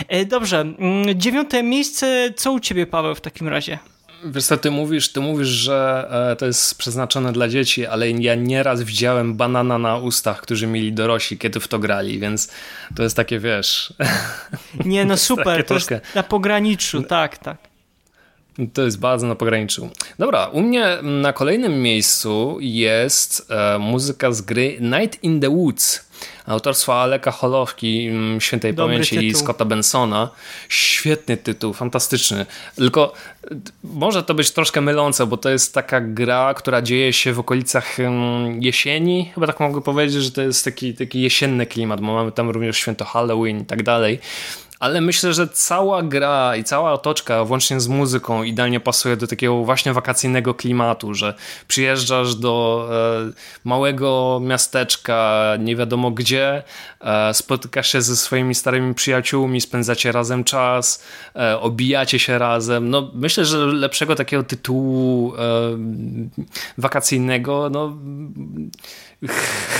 [0.08, 3.80] E, dobrze, mm, dziewiąte miejsce, co u ciebie Paweł w takim razie?
[4.26, 8.36] Wiesz co, ty mówisz, ty mówisz, że e, to jest przeznaczone dla dzieci, ale ja
[8.36, 12.52] nieraz widziałem banana na ustach, którzy mieli dorośli, kiedy w to grali, więc
[12.96, 13.94] to jest takie, wiesz...
[14.86, 17.67] Nie, no super, to jest na pograniczu, tak, tak.
[18.74, 19.90] To jest bardzo na pograniczu.
[20.20, 26.08] Dobra, u mnie na kolejnym miejscu jest e, muzyka z gry Night in the Woods
[26.48, 29.30] autorstwa Aleka Holowki, mm, świętej Dobry pamięci tytuł.
[29.30, 30.30] i Scotta Bensona.
[30.70, 32.46] Świetny tytuł, fantastyczny.
[32.76, 33.14] Tylko
[33.84, 38.00] może to być troszkę mylące, bo to jest taka gra, która dzieje się w okolicach
[38.00, 39.32] mm, jesieni.
[39.34, 42.78] Chyba tak mogę powiedzieć, że to jest taki, taki jesienny klimat, bo mamy tam również
[42.78, 44.20] święto Halloween i tak dalej
[44.80, 49.64] ale myślę, że cała gra i cała otoczka, włącznie z muzyką, idealnie pasuje do takiego
[49.64, 51.34] właśnie wakacyjnego klimatu, że
[51.68, 53.32] przyjeżdżasz do e,
[53.64, 56.64] małego miasteczka, nie wiadomo gdzie,
[57.02, 61.04] e, spotykasz się ze swoimi starymi przyjaciółmi, spędzacie razem czas,
[61.36, 62.90] e, obijacie się razem.
[62.90, 65.40] No, myślę, że lepszego takiego tytułu e,
[66.78, 67.98] wakacyjnego, no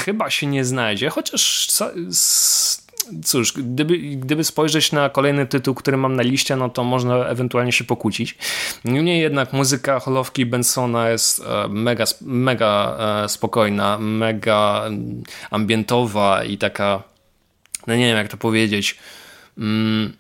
[0.06, 1.68] chyba się nie znajdzie, chociaż
[3.26, 7.72] cóż, gdyby, gdyby spojrzeć na kolejny tytuł, który mam na liście, no to można ewentualnie
[7.72, 8.38] się pokłócić.
[8.86, 16.58] Niemniej jednak muzyka Holowki Bensona jest e, mega, mega e, spokojna, mega mm, ambientowa i
[16.58, 17.04] taka,
[17.88, 18.98] no nie wiem jak to powiedzieć,
[19.58, 20.14] mm,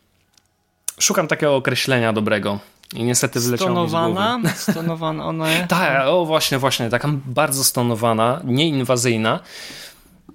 [0.99, 2.59] szukam takiego określenia dobrego.
[2.95, 4.37] I niestety wyleciało stonowana?
[4.37, 4.49] mi.
[4.49, 5.67] Stonowana ona jest?
[5.67, 9.39] tak, o właśnie, właśnie, taka bardzo stonowana, nieinwazyjna.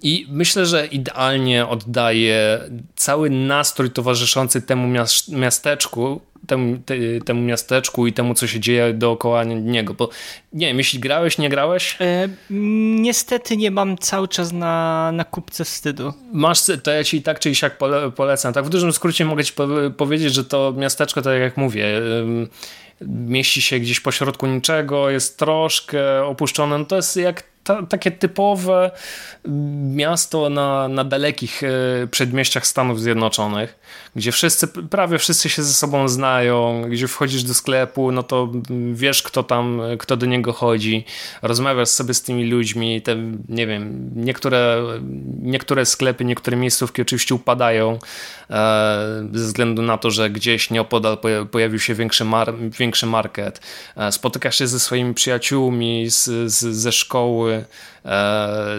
[0.03, 2.61] I myślę, że idealnie oddaje
[2.97, 9.45] cały nastrój towarzyszący temu miasteczku, temu, te, temu miasteczku i temu, co się dzieje dookoła
[9.45, 9.95] niego.
[9.95, 10.09] Bo
[10.53, 11.97] nie wiem, jeśli grałeś, nie grałeś?
[12.01, 12.29] E,
[13.01, 16.13] niestety nie mam cały czas na, na kupce wstydu.
[16.33, 18.53] Masz, to ja ci tak czy siak pole, polecam.
[18.53, 19.53] Tak w dużym skrócie mogę ci
[19.97, 21.87] powiedzieć, że to miasteczko, tak jak mówię,
[23.07, 26.79] mieści się gdzieś pośrodku niczego, jest troszkę opuszczone.
[26.79, 28.91] No to jest jak ta, takie typowe
[29.95, 33.79] miasto na, na dalekich e, przedmieściach Stanów Zjednoczonych,
[34.17, 38.53] gdzie wszyscy, prawie wszyscy się ze sobą znają, gdzie wchodzisz do sklepu, no to
[38.93, 41.05] wiesz, kto tam, kto do niego chodzi,
[41.43, 43.17] rozmawiasz sobie z tymi ludźmi, te,
[43.49, 44.83] nie wiem, niektóre,
[45.43, 47.99] niektóre sklepy, niektóre miejscówki oczywiście upadają
[48.51, 51.19] e, ze względu na to, że gdzieś nieopodal
[51.51, 53.61] pojawił się większy, mar, większy market.
[53.97, 57.65] E, spotykasz się ze swoimi przyjaciółmi z, z, ze szkoły,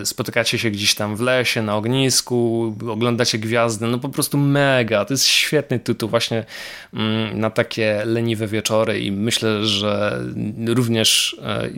[0.04, 5.14] spotykacie się gdzieś tam w lesie, na ognisku, oglądacie gwiazdy, no po prostu mega, to
[5.14, 6.46] jest świetny tytuł właśnie
[6.94, 10.22] mm, na takie leniwe wieczory i myślę, że
[10.68, 11.70] również e,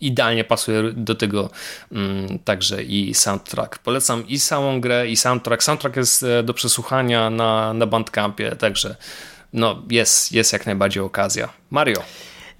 [0.00, 1.50] idealnie pasuje do tego
[1.92, 3.78] mm, także i soundtrack.
[3.78, 5.62] Polecam i samą grę, i soundtrack.
[5.62, 8.96] Soundtrack jest e, do przesłuchania na, na Bandcampie, także
[9.52, 11.48] no, jest, jest jak najbardziej okazja.
[11.70, 12.02] Mario.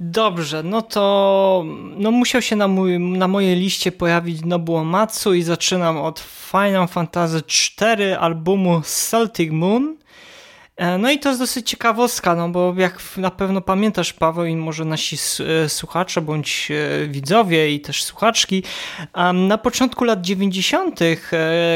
[0.03, 1.65] Dobrze, no to
[1.97, 6.89] no musiał się na, mój, na mojej liście pojawić Nobuo Matsu i zaczynam od Final
[6.89, 7.43] Fantasy
[7.81, 9.97] IV albumu Celtic Moon.
[10.77, 14.57] E, no i to jest dosyć ciekawostka, no bo jak na pewno pamiętasz Paweł i
[14.57, 18.63] może nasi e, słuchacze bądź e, widzowie i też słuchaczki,
[19.35, 21.01] na początku lat 90.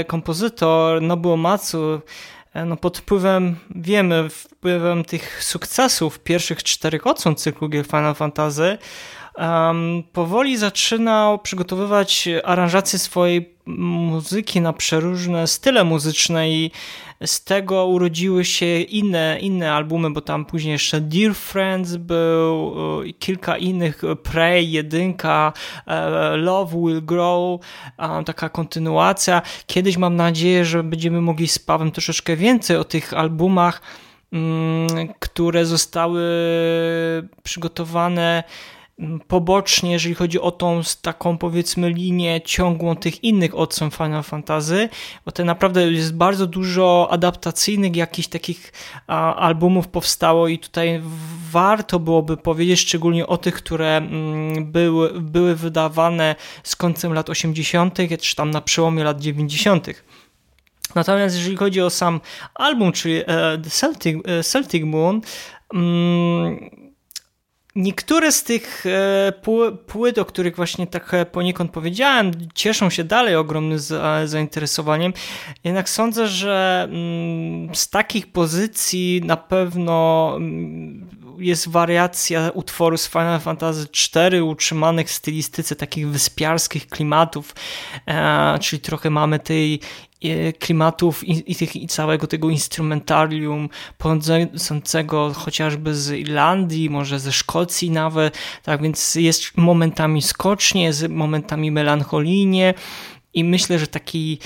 [0.06, 2.00] kompozytor Nobuo Matsu
[2.66, 8.78] no pod wpływem, wiemy, wpływem tych sukcesów pierwszych czterech odsłon cyklu gier Final Fantasy,
[9.38, 16.70] um, powoli zaczynał przygotowywać aranżację swojej muzyki na przeróżne style muzyczne i
[17.26, 23.14] z tego urodziły się inne, inne albumy, bo tam później jeszcze Dear Friends był, i
[23.14, 25.52] kilka innych, Prey, jedynka,
[25.86, 27.60] e, Love Will Grow,
[28.26, 29.42] taka kontynuacja.
[29.66, 33.82] Kiedyś mam nadzieję, że będziemy mogli z Pawem troszeczkę więcej o tych albumach,
[34.32, 36.22] mm, które zostały
[37.42, 38.44] przygotowane
[39.28, 44.88] pobocznie, jeżeli chodzi o tą taką powiedzmy linię ciągłą tych innych odsłon Final Fantasy,
[45.24, 48.72] bo to naprawdę jest bardzo dużo adaptacyjnych jakichś takich
[49.06, 51.02] a, albumów powstało i tutaj
[51.50, 57.98] warto byłoby powiedzieć szczególnie o tych, które mm, były, były wydawane z końcem lat 80.,
[58.20, 59.88] czy tam na przełomie lat 90.
[60.94, 62.20] Natomiast jeżeli chodzi o sam
[62.54, 63.24] album, czyli e,
[63.70, 65.20] Celtic, e, Celtic Moon,
[65.74, 66.83] mm,
[67.76, 69.32] Niektóre z tych e,
[69.86, 73.78] płyt, o których właśnie tak e, poniekąd powiedziałem, cieszą się dalej ogromnym
[74.24, 75.12] zainteresowaniem.
[75.64, 81.06] Jednak sądzę, że mm, z takich pozycji na pewno mm,
[81.38, 87.54] jest wariacja utworu z Final Fantasy IV utrzymanych w stylistyce takich wyspiarskich klimatów,
[88.06, 89.80] e, czyli trochę mamy tej
[90.58, 93.68] klimatów i, i, tych, i całego tego instrumentarium
[93.98, 101.70] pochodzącego chociażby z Irlandii, może ze Szkocji nawet, tak więc jest momentami skocznie, jest momentami
[101.70, 102.74] melancholijnie,
[103.34, 104.38] i myślę, że taki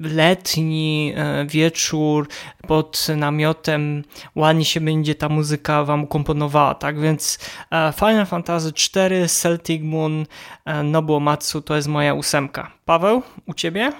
[0.00, 2.28] letni e, wieczór
[2.66, 7.00] pod namiotem ładnie się będzie ta muzyka wam komponowała, tak?
[7.00, 7.38] Więc
[7.70, 10.26] e, Final Fantasy IV, Celtic Moon,
[10.64, 12.70] e, Nobuo Matsu to jest moja ósemka.
[12.84, 13.92] Paweł, u ciebie?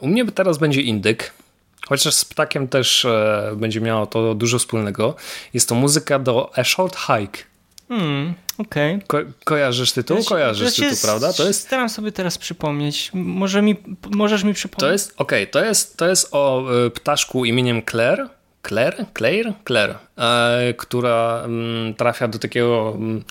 [0.00, 1.32] U mnie teraz będzie indyk.
[1.88, 3.06] Chociaż z ptakiem też
[3.56, 5.14] będzie miało to dużo wspólnego.
[5.54, 7.38] Jest to muzyka do A Short Hike.
[7.88, 8.94] Hmm, okej.
[8.94, 9.06] Okay.
[9.06, 10.16] Ko kojarzysz tytuł?
[10.16, 11.32] Wiesz, kojarzysz tytuł, prawda?
[11.32, 11.60] To jest...
[11.60, 13.10] Staram sobie teraz przypomnieć.
[13.14, 13.76] Może mi,
[14.10, 14.80] możesz mi przypomnieć?
[14.80, 18.28] To jest, okej, okay, to, jest, to jest o y, ptaszku imieniem Claire.
[18.68, 19.06] Claire?
[19.18, 19.52] Claire?
[19.66, 19.98] Claire.
[20.18, 23.24] E, która mm, trafia do takiego mm,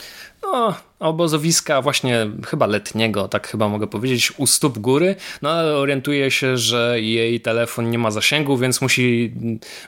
[0.44, 6.32] no, obozowiska właśnie chyba letniego, tak chyba mogę powiedzieć, u stóp góry, no ale orientuje
[6.32, 9.34] się, że jej telefon nie ma zasięgu, więc musi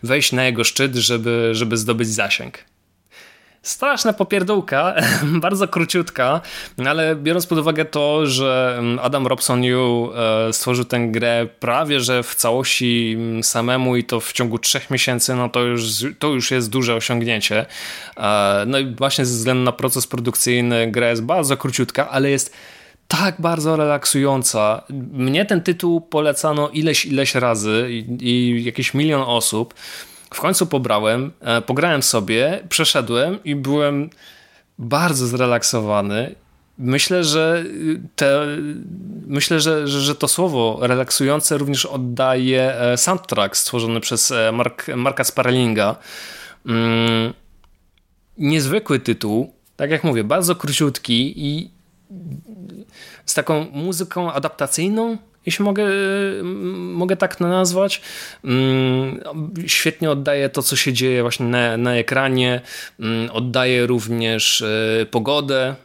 [0.03, 2.57] wejść na jego szczyt, żeby, żeby zdobyć zasięg.
[3.65, 4.95] Straszna popierdółka,
[5.45, 6.41] bardzo króciutka,
[6.85, 10.11] ale biorąc pod uwagę to, że Adam Robson Yu
[10.49, 15.35] e, stworzył tę grę prawie że w całości samemu i to w ciągu trzech miesięcy,
[15.35, 15.83] no to już,
[16.19, 17.65] to już jest duże osiągnięcie.
[18.17, 22.53] E, no i właśnie ze względu na proces produkcyjny gra jest bardzo króciutka, ale jest
[23.07, 24.83] tak bardzo relaksująca.
[25.11, 29.73] Mnie ten tytuł polecano ileś, ileś razy i, i jakieś milion osób.
[30.33, 34.09] W końcu pobrałem, e, pograłem sobie, przeszedłem i byłem
[34.79, 36.35] bardzo zrelaksowany.
[36.77, 37.63] Myślę, że
[38.15, 38.45] te,
[39.27, 44.87] myślę, że, że, że to słowo relaksujące również oddaje e, soundtrack stworzony przez e, Mark,
[44.95, 45.95] Marka Sparlinga.
[46.65, 47.33] Mm,
[48.37, 51.71] niezwykły tytuł, tak jak mówię, bardzo króciutki i
[53.25, 55.85] z taką muzyką adaptacyjną, jeśli mogę,
[56.73, 58.01] mogę tak nazwać.
[58.43, 59.19] Mm,
[59.67, 62.61] świetnie oddaje to, co się dzieje właśnie na, na ekranie.
[62.99, 65.75] Mm, oddaje również e, pogodę,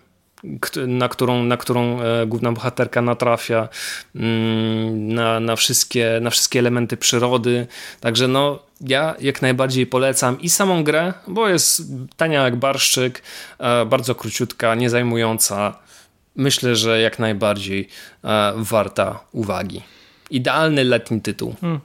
[0.87, 3.69] na którą, na którą e, główna bohaterka natrafia,
[4.15, 7.67] mm, na, na, wszystkie, na wszystkie elementy przyrody.
[8.01, 11.83] Także no, ja jak najbardziej polecam i samą grę, bo jest
[12.17, 13.23] tania jak barszczyk,
[13.59, 15.90] e, bardzo króciutka, niezajmująca.
[16.37, 17.89] Myślę, że jak najbardziej
[18.25, 19.83] e, warta uwagi.
[20.31, 21.55] Idealny letni tytuł.
[21.61, 21.81] Hmm.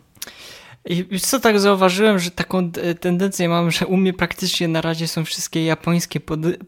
[0.90, 5.26] I co, tak zauważyłem, że taką tendencję mam, że u mnie praktycznie na razie są
[5.26, 6.20] wszystkie japońskie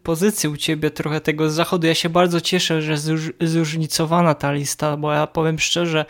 [0.03, 1.87] pozycje, u ciebie trochę tego z zachodu.
[1.87, 2.95] Ja się bardzo cieszę, że
[3.41, 6.05] zróżnicowana ta lista, bo ja powiem szczerze,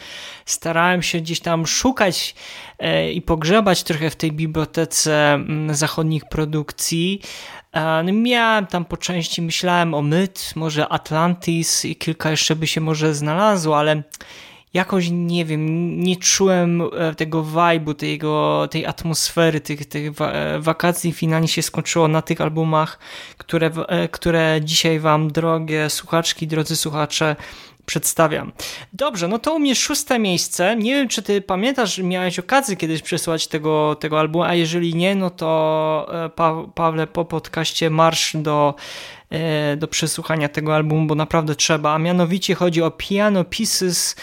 [0.45, 2.36] starałem się gdzieś tam szukać
[2.80, 7.22] e, i pogrzebać trochę w tej bibliotece mm, zachodnich produkcji.
[7.78, 12.67] E, no miałem tam po części, myślałem o Myth, może Atlantis i kilka jeszcze by
[12.67, 14.03] się może znalazło, ale
[14.73, 21.11] jakoś nie wiem, nie czułem e, tego vibe'u, tego, tej atmosfery, tych, tych e, wakacji.
[21.11, 22.99] Finalnie się skończyło na tych albumach,
[23.38, 23.71] które,
[24.11, 27.36] które dzisiaj wam, drogie słuchaczki, drodzy słuchacze,
[27.88, 28.51] przedstawiam.
[28.93, 30.75] Dobrze, no to u mnie szóste miejsce.
[30.75, 35.15] Nie wiem, czy ty pamiętasz, miałeś okazję kiedyś przesłać tego, tego albumu, a jeżeli nie,
[35.15, 38.75] no to pa Pawle, po podcaście marsz do
[39.77, 44.15] do przesłuchania tego albumu, bo naprawdę trzeba, a mianowicie chodzi o Piano Pieces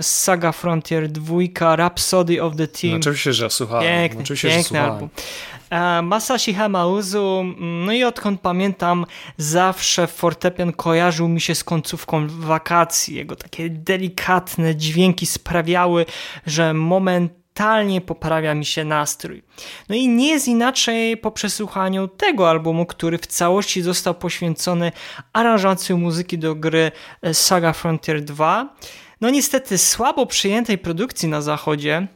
[0.00, 2.92] Saga Frontier 2, Rhapsody of the Team.
[2.92, 3.84] No, oczywiście, że słuchałem.
[3.84, 5.08] Piękny, oczywiście, piękny że album.
[5.70, 9.06] E, Masashi Hamauzu, no i odkąd pamiętam,
[9.36, 13.14] zawsze fortepian kojarzył mi się z końcówką wakacji.
[13.14, 16.06] Jego takie delikatne dźwięki sprawiały,
[16.46, 17.32] że moment
[18.06, 19.42] poprawia mi się nastrój.
[19.88, 24.92] No i nie jest inaczej po przesłuchaniu tego albumu, który w całości został poświęcony
[25.32, 26.92] aranżacji muzyki do gry
[27.32, 28.76] Saga Frontier 2
[29.20, 32.06] no niestety słabo przyjętej produkcji na zachodzie,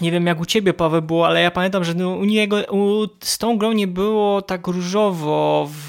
[0.00, 3.06] nie wiem jak u ciebie, Paweł, było, ale ja pamiętam, że no, u niego u,
[3.20, 5.88] z tą grą nie było tak różowo w,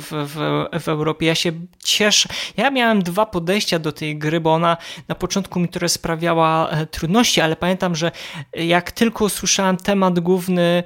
[0.00, 1.26] w, w, w, Europie.
[1.26, 1.52] Ja się
[1.84, 2.28] cieszę.
[2.56, 4.76] Ja miałem dwa podejścia do tej gry, bo ona
[5.08, 8.12] na początku mi trochę sprawiała e, trudności, ale pamiętam, że
[8.54, 10.82] jak tylko usłyszałem temat główny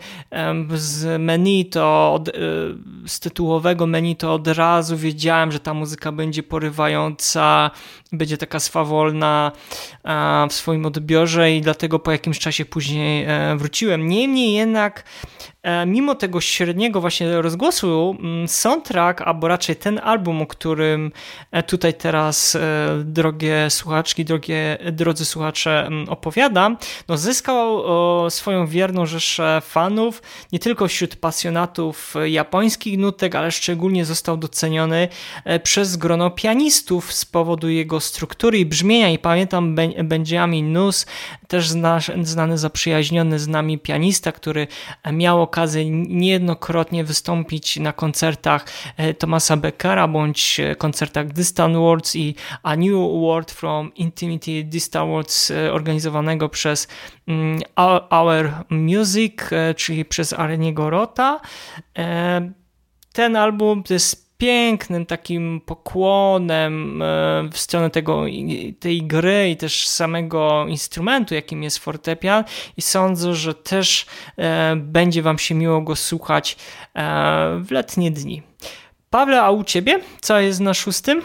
[0.75, 2.33] z menu, to od, e,
[3.07, 7.70] z tytułowego menu, to od razu wiedziałem, że ta muzyka będzie porywająca,
[8.12, 9.53] będzie taka swawolna
[10.51, 14.09] w swoim odbiorze i dlatego po jakimś czasie później e, wróciłem.
[14.09, 15.05] Niemniej jednak
[15.87, 21.12] mimo tego średniego właśnie rozgłosu, mm, soundtrack, albo raczej ten album, o którym
[21.51, 22.61] e, tutaj teraz e,
[23.05, 26.77] drogie słuchaczki, drogie, drodzy słuchacze mm, opowiadam,
[27.09, 27.85] no zyskał
[28.31, 35.09] swoją wierną rzeszę fanów, nie tylko wśród pasjonatów japońskich nutek, ale szczególnie został doceniony
[35.62, 39.11] przez grono pianistów z powodu jego struktury i brzmienia.
[39.11, 41.07] I pamiętam Benjamin Nus,
[41.49, 41.69] też
[42.23, 44.67] znany zaprzyjaźniony z nami pianista, który
[45.12, 52.35] miał okazję niejednokrotnie wystąpić na koncertach e, Thomasa Beckera bądź e, koncertach Distant Worlds i
[52.63, 56.89] A New World from Intimity Distant Worlds e, organizowanego przez
[57.29, 57.61] mm,
[58.11, 59.35] Our Music,
[59.77, 61.41] czyli przez Areniego Rota.
[63.13, 68.24] Ten album to jest pięknym takim pokłonem e, w stronę tego,
[68.80, 72.45] tej gry i też samego instrumentu, jakim jest fortepian
[72.76, 74.07] i sądzę, że też
[74.38, 76.57] e, będzie Wam się miło go słuchać
[76.95, 78.42] e, w letnie dni.
[79.11, 80.01] Pawle, a u Ciebie?
[80.20, 81.22] Co jest na szóstym?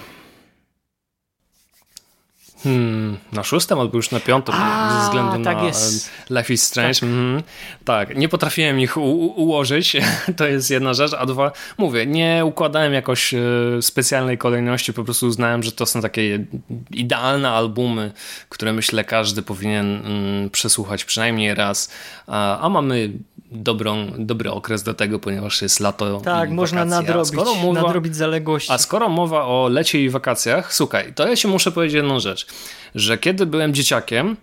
[2.63, 6.09] Hmm, na szóstym albo już na piątym, A, ze względu tak na jest.
[6.29, 6.93] Life is Strange.
[6.93, 7.03] Tak.
[7.03, 7.43] Mm,
[7.85, 9.97] tak, nie potrafiłem ich ułożyć,
[10.37, 13.39] to jest jedna rzecz, a dwa, mówię, nie układałem jakoś e,
[13.81, 16.45] specjalnej kolejności, po prostu uznałem, że to są takie
[16.91, 18.11] idealne albumy,
[18.49, 21.91] które myślę każdy powinien mm, przesłuchać przynajmniej raz,
[22.27, 23.11] a, a mamy
[23.51, 27.33] dobrą, dobry okres do tego, ponieważ jest lato Tak, można nadrobić,
[27.63, 28.71] mowa, nadrobić zaległości.
[28.71, 32.47] A skoro mowa o lecie i wakacjach, słuchaj, to ja ci muszę powiedzieć jedną rzecz,
[32.95, 34.37] że kiedy byłem dzieciakiem,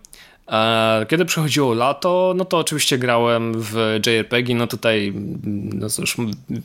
[0.48, 5.12] e, kiedy przychodziło lato, no to oczywiście grałem w JRPG, no tutaj
[5.72, 6.16] no cóż,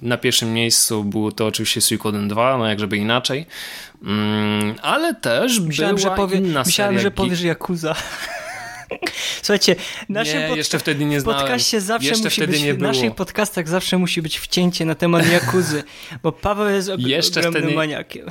[0.02, 3.46] na pierwszym miejscu było to oczywiście Suikoden 2, no jak żeby inaczej,
[4.04, 7.96] mm, ale też myślałem, była że powie, Myślałem, że powiesz Yakuza.
[9.42, 9.76] Słuchajcie,
[10.10, 10.58] naszym nie, pod...
[10.58, 11.40] jeszcze wtedy nie znałem.
[11.40, 15.84] podcaście zawsze jeszcze musi być, w naszych podcastach zawsze musi być wcięcie na temat Jakuzy,
[16.24, 18.26] bo Paweł jest og jeszcze ogromnym wtedy, maniakiem.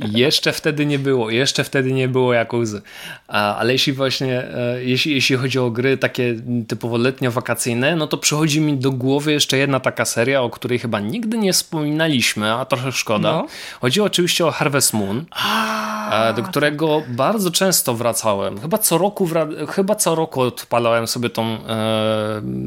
[0.00, 2.82] Jeszcze wtedy nie było, jeszcze wtedy nie było Jakuzy.
[3.26, 6.34] Ale jeśli właśnie, e, jeśli, jeśli chodzi o gry takie
[6.68, 11.00] typowo letnio-wakacyjne, no to przychodzi mi do głowy jeszcze jedna taka seria, o której chyba
[11.00, 13.32] nigdy nie wspominaliśmy, a trochę szkoda.
[13.32, 13.46] No.
[13.80, 15.24] Chodzi oczywiście o Harvest Moon.
[15.30, 17.14] A A, do którego tak.
[17.14, 18.60] bardzo często wracałem.
[18.60, 19.28] Chyba co roku,
[19.70, 21.58] chyba co roku odpalałem sobie tą e,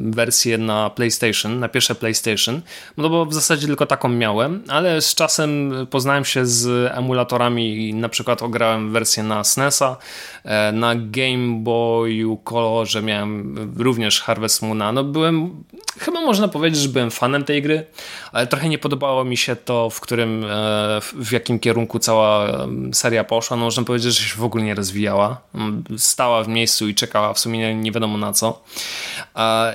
[0.05, 2.61] wersję na PlayStation, na pierwsze PlayStation,
[2.97, 7.93] no bo w zasadzie tylko taką miałem, ale z czasem poznałem się z emulatorami i
[7.93, 9.97] na przykład ograłem wersję na SNESa,
[10.43, 14.91] e, na Game Boyu Colorze miałem również Harvest Moona.
[14.91, 15.63] No byłem,
[15.99, 17.85] chyba można powiedzieć, że byłem fanem tej gry,
[18.31, 20.47] ale trochę nie podobało mi się to, w którym, e,
[21.01, 22.47] w jakim kierunku cała
[22.93, 23.57] seria poszła.
[23.57, 25.41] No można powiedzieć, że się w ogóle nie rozwijała.
[25.97, 28.61] Stała w miejscu i czekała w sumie nie wiadomo na co.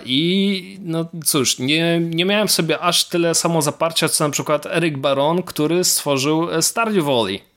[0.05, 4.97] I no cóż, nie, nie miałem sobie aż tyle samo zaparcia, co na przykład Eric
[4.97, 7.55] Baron, który stworzył Stardew Valley.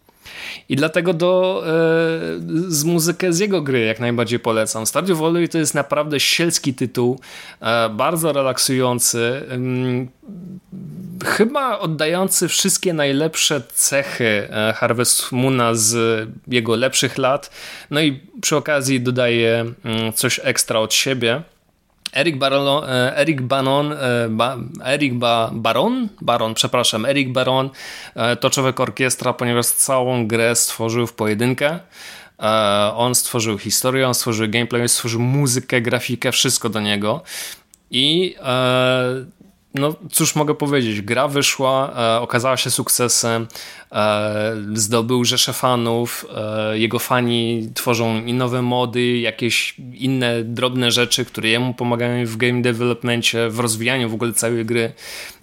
[0.70, 1.72] I dlatego do, e,
[2.68, 4.86] z muzykę z jego gry jak najbardziej polecam.
[4.86, 7.20] Stardew Valley to jest naprawdę sielski tytuł,
[7.62, 9.46] e, bardzo relaksujący,
[11.28, 17.52] chyba oddający wszystkie najlepsze cechy e, Harvest Moona z jego lepszych lat.
[17.92, 21.42] No i przy okazji dodaje mm, coś ekstra od siebie.
[22.14, 27.70] Eric, Baron, e, Eric Banon, e, ba, Eric ba, Baron, Baron, przepraszam, Eric Baron
[28.16, 31.80] e, to człowiek orkiestra, ponieważ całą grę stworzył w pojedynkę.
[32.96, 37.22] On stworzył historię, on stworzył gameplay, on stworzył muzykę, grafikę, wszystko do niego.
[37.92, 38.36] I
[39.80, 43.48] no cóż mogę powiedzieć, gra wyszła, e, okazała się sukcesem,
[43.92, 51.26] e, zdobył rzesze fanów, e, jego fani tworzą i nowe mody, jakieś inne drobne rzeczy,
[51.26, 54.94] które jemu pomagają w game developmentie, w rozwijaniu w ogóle całej gry,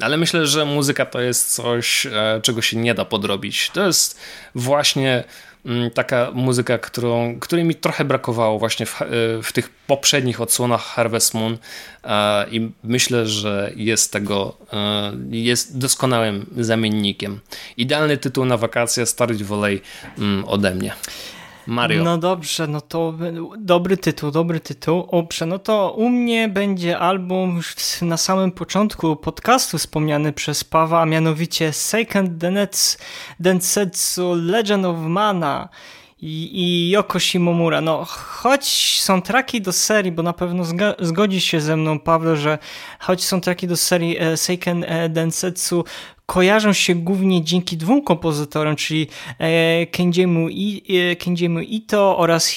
[0.01, 3.70] ale myślę, że muzyka to jest coś, e, czego się nie da podrobić.
[3.70, 4.20] To jest
[4.55, 5.24] właśnie
[5.95, 9.07] taka muzyka, którą, której mi trochę brakowało właśnie w, e,
[9.43, 11.59] w tych poprzednich odsłonach Harvest Moon
[12.51, 17.41] i myślę, że jest tego, e, jest doskonałym zamiennikiem.
[17.77, 19.81] Idealny tytuł na wakacje, Stardew Valley
[20.19, 20.93] mm, ode mnie.
[21.67, 22.05] Mario.
[22.05, 23.15] No dobrze, no to
[23.59, 25.09] dobry tytuł, dobry tytuł.
[25.12, 31.03] Dobrze, no to u mnie będzie album już na samym początku podcastu wspomniany przez Pawa,
[31.03, 32.39] a mianowicie Seiken
[33.41, 35.69] Densetsu Legend of Mana
[36.25, 37.81] i, i Yoko Shimomura.
[37.81, 38.66] No, choć
[39.01, 40.64] są traki do serii, bo na pewno
[41.01, 42.59] zgodzi się ze mną, Paweł, że
[42.99, 45.85] choć są traki do serii e, Seiken e, Densetsu
[46.27, 49.07] kojarzą się głównie dzięki dwóm kompozytorom, czyli
[49.39, 52.49] e, Kenjiemu, e, Kenjiemu Ito oraz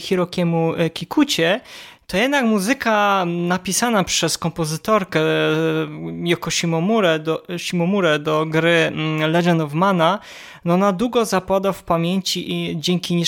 [0.00, 1.60] Hirokiemu Kikucie,
[2.06, 5.20] to jednak muzyka napisana przez kompozytorkę
[6.24, 7.42] Yoko Shimomurę do,
[8.20, 10.18] do gry mm, Legend of Mana
[10.66, 13.24] no na długo zapada w pamięci i dzięki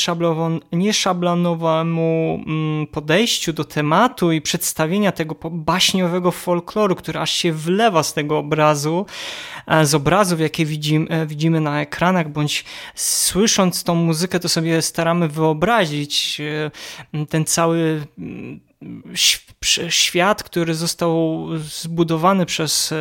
[0.72, 8.14] nieszablonowemu mm, podejściu do tematu i przedstawienia tego baśniowego folkloru, który aż się wlewa z
[8.14, 9.06] tego obrazu,
[9.66, 12.64] e, z obrazów, jakie widzimy, e, widzimy na ekranach, bądź
[12.94, 18.67] słysząc tą muzykę, to sobie staramy wyobrazić e, ten cały mm,
[19.88, 22.94] świat, który został zbudowany przez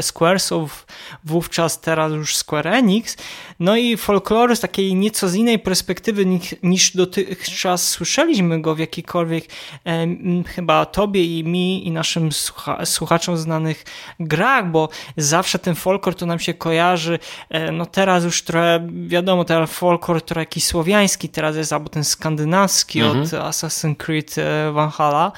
[0.00, 0.92] Squaresoft,
[1.24, 3.16] wówczas teraz już Square Enix,
[3.60, 6.26] no i folkloru z takiej nieco z innej perspektywy
[6.62, 9.44] niż dotychczas słyszeliśmy go w jakikolwiek
[9.86, 10.06] e,
[10.46, 13.84] chyba tobie i mi i naszym słucha słuchaczom znanych
[14.20, 17.18] grach, bo zawsze ten folklor to nam się kojarzy,
[17.50, 22.04] e, no teraz już trochę wiadomo, ten folklor trochę jakiś słowiański teraz jest, albo ten
[22.04, 23.20] skandynawski mhm.
[23.20, 25.32] od Assassin's Creed e, Valhalla,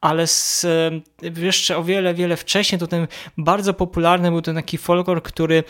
[0.00, 0.66] ale z,
[1.36, 3.06] jeszcze o wiele, wiele wcześniej to ten
[3.38, 5.64] bardzo popularny był ten taki folklor, który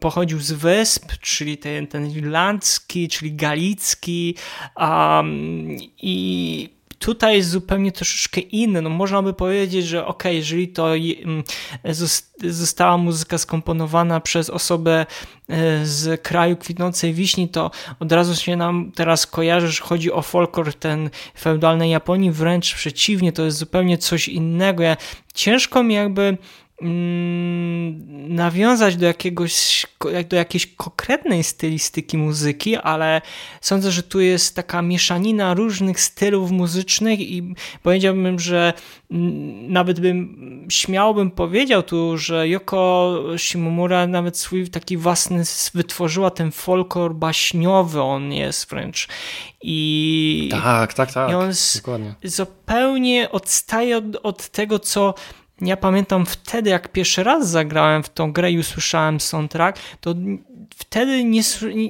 [0.00, 4.34] pochodził z wysp, czyli ten, ten irlandzki, czyli galicki
[4.76, 8.82] um, i Tutaj jest zupełnie troszeczkę inny.
[8.82, 11.44] No można by powiedzieć, że ok, jeżeli to mm,
[12.44, 15.06] została muzyka skomponowana przez osobę
[15.48, 17.70] e, z kraju kwitnącej wiśni, to
[18.00, 23.32] od razu się nam teraz kojarzy, że chodzi o folklor ten feudalnej Japonii, wręcz przeciwnie,
[23.32, 24.82] to jest zupełnie coś innego.
[24.82, 24.96] Ja,
[25.34, 26.38] ciężko mi jakby
[26.80, 29.86] Mm, nawiązać do jakiegoś,
[30.28, 33.22] do jakiejś konkretnej stylistyki muzyki, ale
[33.60, 38.72] sądzę, że tu jest taka mieszanina różnych stylów muzycznych i powiedziałbym, że
[39.68, 45.42] nawet bym śmiało bym powiedział tu, że Yoko Shimomura nawet swój taki własny
[45.74, 49.08] wytworzyła ten folklor baśniowy, on jest wręcz
[49.62, 51.30] i tak, tak, tak.
[51.30, 52.14] I on Dokładnie.
[52.24, 55.14] zupełnie odstaje od, od tego, co
[55.60, 60.14] ja pamiętam wtedy, jak pierwszy raz zagrałem w tą grę i usłyszałem soundtrack, to
[60.76, 61.42] wtedy nie,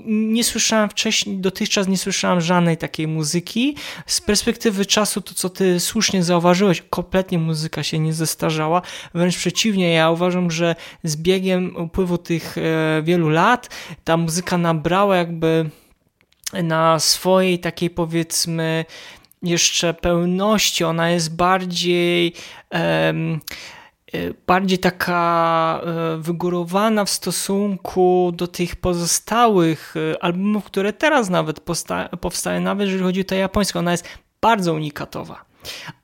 [0.07, 3.77] nie słyszałem wcześniej, dotychczas nie słyszałem żadnej takiej muzyki.
[4.07, 8.83] Z perspektywy czasu, to co ty słusznie zauważyłeś, kompletnie muzyka się nie zestarzała.
[9.15, 13.71] Wręcz przeciwnie, ja uważam, że z biegiem upływu tych e, wielu lat
[14.05, 15.71] ta muzyka nabrała jakby
[16.53, 18.85] na swojej takiej powiedzmy
[19.43, 22.33] jeszcze pełności, ona jest bardziej
[22.71, 23.41] um,
[24.47, 31.61] bardziej taka e, wygórowana w stosunku do tych pozostałych e, albumów, które teraz nawet
[32.21, 34.09] powstają, nawet jeżeli chodzi o tę japońską, ona jest
[34.41, 35.45] bardzo unikatowa.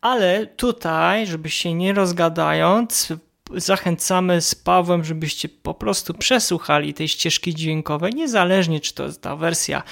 [0.01, 3.12] Ale tutaj, żeby się nie rozgadając,
[3.55, 9.36] zachęcamy z Pawłem, żebyście po prostu przesłuchali tej ścieżki dźwiękowej, niezależnie czy to jest ta
[9.36, 9.82] wersja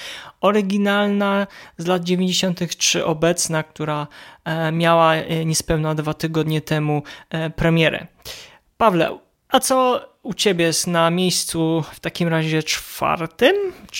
[0.41, 1.47] oryginalna
[1.77, 4.07] z lat 90., czy obecna, która
[4.43, 8.07] e, miała e, niespełna dwa tygodnie temu e, premierę.
[8.77, 9.17] Pawle,
[9.49, 13.55] a co u ciebie jest na miejscu w takim razie czwartym?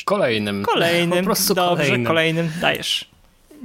[0.06, 0.66] Kolejnym.
[0.66, 1.20] Kolejnym.
[1.20, 2.08] Po prostu Dobrze, kolejnym.
[2.08, 2.51] kolejnym.
[2.62, 3.14] Dajesz.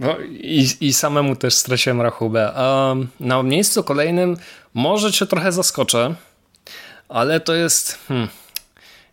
[0.00, 2.52] No, i, I samemu też straciłem rachubę.
[2.52, 4.36] Um, na miejscu kolejnym
[4.74, 6.14] może cię trochę zaskoczę,
[7.08, 7.98] ale to jest...
[8.08, 8.28] Hmm,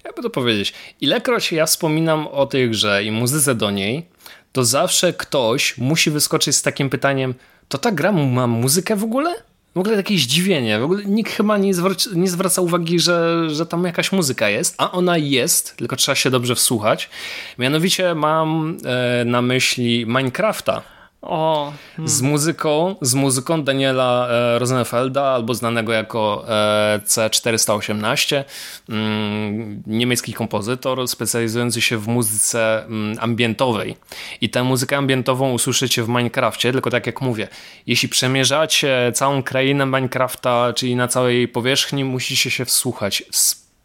[0.03, 0.73] jakby to powiedzieć?
[1.01, 4.05] Ilekroć ja wspominam o tej grze i muzyce do niej,
[4.51, 7.33] to zawsze ktoś musi wyskoczyć z takim pytaniem
[7.67, 9.35] to ta gra ma muzykę w ogóle?
[9.77, 10.79] W ogóle jakieś zdziwienie.
[10.79, 14.75] W ogóle nikt chyba nie, zwraca, nie zwraca uwagi, że, że tam jakaś muzyka jest,
[14.77, 17.09] a ona jest, tylko trzeba się dobrze wsłuchać.
[17.57, 20.96] Mianowicie mam e, na myśli Minecrafta.
[21.21, 22.07] O, hmm.
[22.07, 28.43] z muzyką, z muzyką Daniela e, Rosenfelda, albo znanego jako e, C418,
[28.89, 33.97] mm, niemiecki kompozytor specjalizujący się w muzyce mm, ambientowej.
[34.41, 37.47] I tę muzykę ambientową usłyszycie w Minecrafcie, tylko tak jak mówię,
[37.87, 43.23] jeśli przemierzacie całą krainę Minecrafta, czyli na całej powierzchni, musicie się wsłuchać.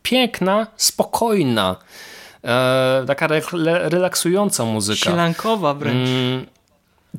[0.02, 1.76] Piękna, spokojna,
[2.44, 3.42] e, taka re
[3.88, 5.10] relaksująca muzyka.
[5.10, 6.08] Sielankowa wręcz.
[6.08, 6.46] Mm,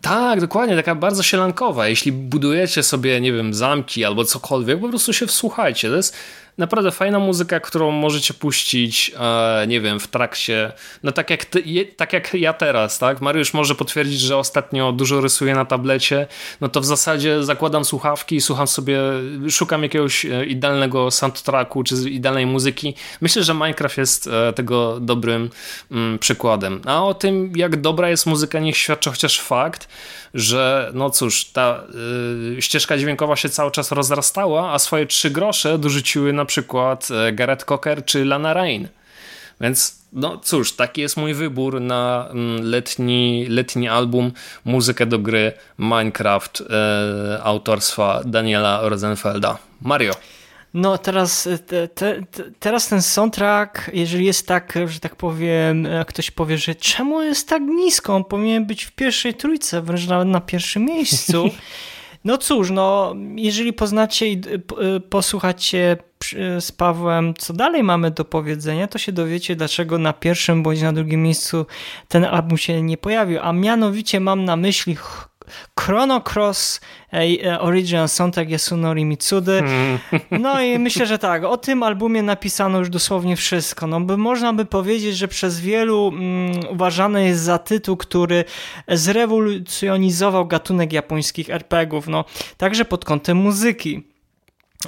[0.01, 1.87] tak, dokładnie, taka bardzo sielankowa.
[1.87, 5.89] Jeśli budujecie sobie, nie wiem, zamki albo cokolwiek, po prostu się wsłuchajcie.
[5.89, 6.15] To jest
[6.57, 10.71] naprawdę fajna muzyka, którą możecie puścić, e, nie wiem, w trakcie,
[11.03, 11.63] no tak jak, ty,
[11.97, 13.21] tak jak ja teraz, tak?
[13.21, 16.27] Mariusz może potwierdzić, że ostatnio dużo rysuję na tablecie,
[16.61, 18.99] no to w zasadzie zakładam słuchawki i słucham sobie,
[19.49, 22.95] szukam jakiegoś e, idealnego soundtracku czy idealnej muzyki.
[23.21, 25.49] Myślę, że Minecraft jest e, tego dobrym
[25.91, 26.81] mm, przykładem.
[26.85, 29.87] A o tym, jak dobra jest muzyka, niech świadczy chociaż fakt,
[30.33, 31.83] że no cóż, ta
[32.57, 37.33] y, ścieżka dźwiękowa się cały czas rozrastała, a swoje trzy grosze dorzuciły na przykład e,
[37.33, 38.87] Gareth Cocker czy Lana Rain.
[39.61, 44.31] Więc no cóż, taki jest mój wybór na mm, letni, letni album,
[44.65, 49.57] muzykę do gry Minecraft e, autorstwa Daniela Rosenfelda.
[49.81, 50.13] Mario.
[50.73, 52.21] No teraz, e, te, te,
[52.59, 57.49] teraz ten soundtrack, jeżeli jest tak, że tak powiem, e, ktoś powie, że czemu jest
[57.49, 61.49] tak nisko, on powinien być w pierwszej trójce, wręcz nawet na pierwszym miejscu.
[62.25, 64.41] No cóż, no jeżeli poznacie i
[64.95, 65.97] e, posłuchacie
[66.59, 70.93] z Pawłem, co dalej mamy do powiedzenia, to się dowiecie, dlaczego na pierwszym bądź na
[70.93, 71.65] drugim miejscu
[72.07, 73.39] ten album się nie pojawił.
[73.41, 74.97] A mianowicie mam na myśli
[75.79, 76.81] Chrono Cross
[77.13, 79.59] e, Original Soundtrack Yasunori Mitsudy.
[79.59, 79.99] Hmm.
[80.31, 83.87] No i myślę, że tak, o tym albumie napisano już dosłownie wszystko.
[83.87, 88.45] No by można by powiedzieć, że przez wielu mm, uważany jest za tytuł, który
[88.87, 92.25] zrewolucjonizował gatunek japońskich RPGów, no
[92.57, 94.12] także pod kątem muzyki.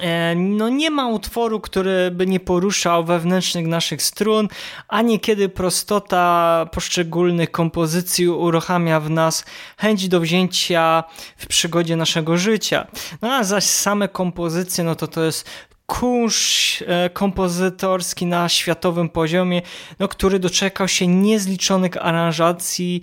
[0.02, 4.48] E, no nie ma utworu, który by nie poruszał wewnętrznych naszych strun,
[4.88, 9.44] a niekiedy prostota poszczególnych kompozycji uruchamia w nas
[9.76, 11.04] chęć do wzięcia
[11.36, 12.86] w przygodzie naszego życia.
[13.22, 15.50] No a zaś same kompozycje, no to to jest
[15.86, 19.62] kurz e, kompozytorski na światowym poziomie,
[19.98, 23.02] no, który doczekał się niezliczonych aranżacji,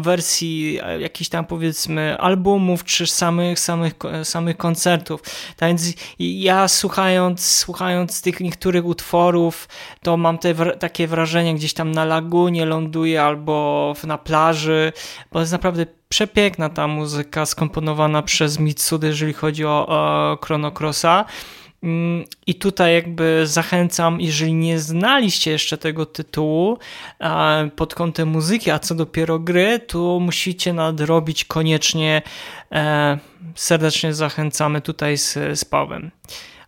[0.00, 5.22] wersji e, jakichś tam powiedzmy albumów, czy samych, samych, samych koncertów.
[5.56, 9.68] Tak więc ja słuchając, słuchając tych niektórych utworów,
[10.02, 14.92] to mam te, takie wrażenie gdzieś tam na lagunie ląduję albo na plaży,
[15.32, 21.24] bo jest naprawdę przepiękna ta muzyka skomponowana przez Mitsudy, jeżeli chodzi o, o Chrono Crossa.
[21.82, 26.78] Mm, I tutaj jakby zachęcam, jeżeli nie znaliście jeszcze tego tytułu
[27.76, 32.22] pod kątem muzyki, a co dopiero gry, to musicie nadrobić koniecznie.
[32.72, 33.18] E,
[33.54, 36.10] serdecznie zachęcamy tutaj z, z Pawłem.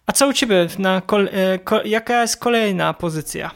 [0.07, 0.67] A co u Ciebie?
[0.79, 3.51] Na kol, e, jaka jest kolejna pozycja?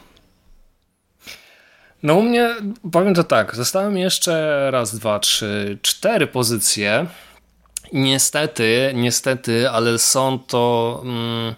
[2.03, 2.55] No u mnie,
[2.91, 7.05] powiem to tak, zostałem jeszcze raz, dwa, trzy, cztery pozycje
[7.93, 11.55] Niestety, niestety, ale są to mm,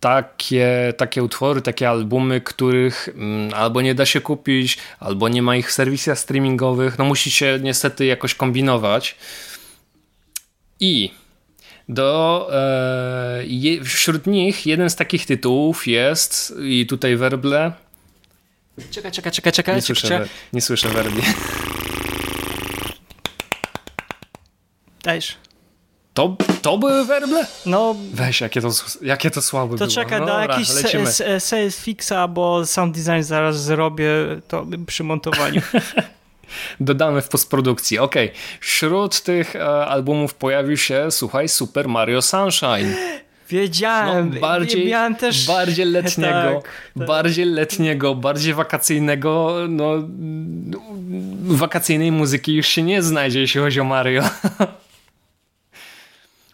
[0.00, 5.56] takie, takie utwory, takie albumy, których mm, albo nie da się kupić, albo nie ma
[5.56, 6.98] ich w serwisach streamingowych.
[6.98, 9.16] No musicie niestety jakoś kombinować.
[10.80, 11.10] I
[11.88, 17.72] do, e, je, wśród nich jeden z takich tytułów jest, i tutaj werble,
[18.90, 19.74] Czekaj, czekaj, czekaj, czekaj.
[19.74, 21.22] Nie słyszę, nie słyszę werbi.
[25.02, 25.36] Dajesz.
[26.18, 27.46] To, to były werble?
[27.66, 28.70] No, Weź, jakie to,
[29.02, 29.90] jakie to słabe to było.
[29.90, 30.68] czekaj, no da dobra, jakiś
[31.38, 34.10] sales fixa, bo sound design zaraz zrobię
[34.48, 35.62] to przy montowaniu.
[36.80, 37.98] Dodamy w postprodukcji.
[37.98, 42.94] Okej, wśród tych e, albumów pojawił się, słuchaj, Super Mario Sunshine.
[43.48, 45.46] Wiedziałem, No, bardziej, też...
[45.46, 47.06] bardziej letniego, Tak, tak.
[47.06, 49.94] bardziej letniego, bardziej wakacyjnego, no
[51.42, 54.22] wakacyjnej muzyki już się nie znajdzie, jeśli chodzi o Mario.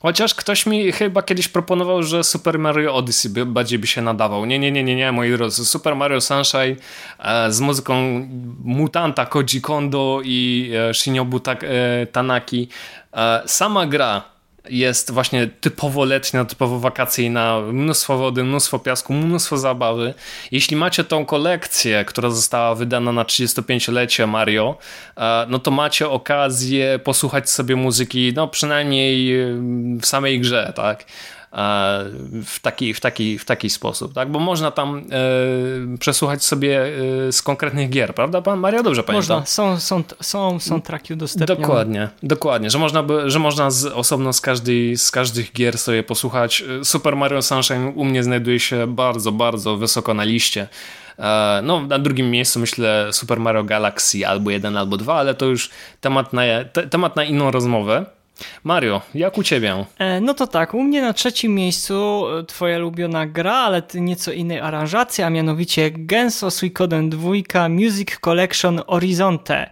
[0.04, 4.46] Chociaż ktoś mi chyba kiedyś proponował, że Super Mario Odyssey by, bardziej by się nadawał.
[4.46, 5.64] Nie, nie, nie, nie, nie, moi drodzy.
[5.64, 6.76] Super Mario Sunshine
[7.18, 8.28] e, z muzyką
[8.64, 12.68] mutanta Koji Kondo i e, Shinobu tak, e, Tanaki.
[13.12, 14.33] E, sama gra
[14.70, 20.14] jest właśnie typowo letnia, typowo wakacyjna, mnóstwo wody, mnóstwo piasku, mnóstwo zabawy.
[20.50, 24.78] Jeśli macie tą kolekcję, która została wydana na 35-lecie Mario,
[25.16, 29.46] e, no to macie okazję posłuchać sobie muzyki, no przynajmniej e,
[30.00, 31.04] w samej grze, tak?
[32.44, 34.30] W taki, w, taki, w taki sposób, tak?
[34.30, 36.82] Bo można tam e, przesłuchać sobie
[37.28, 38.42] e, z konkretnych gier, prawda?
[38.42, 39.36] Pan Mario dobrze pamiętam?
[39.40, 41.60] Można, są, są, są, są traki udostępnione.
[41.62, 46.02] Dokładnie, dokładnie, że można, by, że można z, osobno z, każdej, z każdych gier sobie
[46.02, 46.64] posłuchać.
[46.82, 50.68] Super Mario Sunshine u mnie znajduje się bardzo, bardzo wysoko na liście.
[51.18, 55.46] E, No, na drugim miejscu myślę Super Mario Galaxy albo jeden, albo dwa, ale to
[55.46, 56.42] już temat na,
[56.72, 58.06] te, temat na inną rozmowę.
[58.64, 59.84] Mario, jak u ciebie?
[59.98, 64.32] E, No to tak, u mnie na trzecim miejscu e, twoja ulubiona gra, ale nieco
[64.32, 69.70] innej aranżacji, a mianowicie Genso Suikoden 2 Music Collection Horizonte,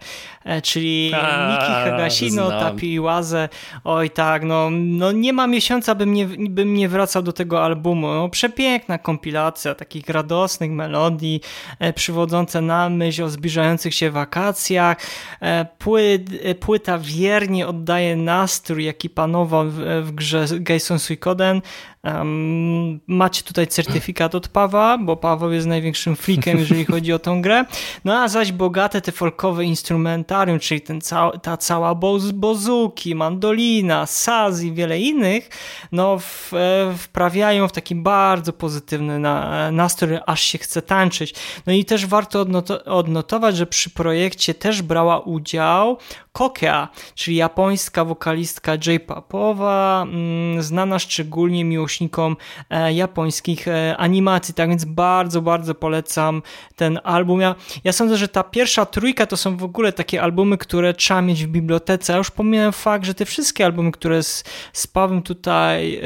[0.62, 2.60] czyli A, Miki Higashino, znam.
[2.60, 3.48] Tapi Iwaze.
[3.84, 8.06] Oj tak, no, no nie ma miesiąca, bym nie, bym nie wracał do tego albumu.
[8.06, 11.40] No, przepiękna kompilacja takich radosnych melodii,
[11.78, 14.96] e, przywodzące na myśl o zbliżających się wakacjach.
[15.40, 21.62] E, Pły, e, płyta wiernie oddaje nastrój, jaki panował w, w grze Geison Suikoden.
[22.04, 27.42] Um, macie tutaj certyfikat od Pawła, bo Paweł jest największym freakiem, jeżeli chodzi o tą
[27.42, 27.64] grę.
[28.04, 34.06] No a zaś bogate te folkowe instrumentarium, czyli ten cał, ta cała boz, bozuki, mandolina,
[34.06, 35.48] saz i wiele innych,
[35.92, 41.34] no w, e, wprawiają w taki bardzo pozytywny na, nastrój, aż się chce tańczyć.
[41.66, 45.98] No i też warto odnoto, odnotować, że przy projekcie też brała udział
[46.32, 52.36] Kokea, czyli japońska wokalistka J-popowa, mm, znana szczególnie miłośnikom
[52.70, 56.42] e, japońskich e, animacji, tak więc bardzo, bardzo polecam
[56.76, 57.40] ten album.
[57.40, 57.54] Ja,
[57.84, 61.44] ja sądzę, że ta pierwsza trójka to są w ogóle takie albumy, które trzeba mieć
[61.44, 62.12] w bibliotece.
[62.12, 66.00] Ja już pomijam fakt, że te wszystkie albumy, które z, z Pawłem tutaj e,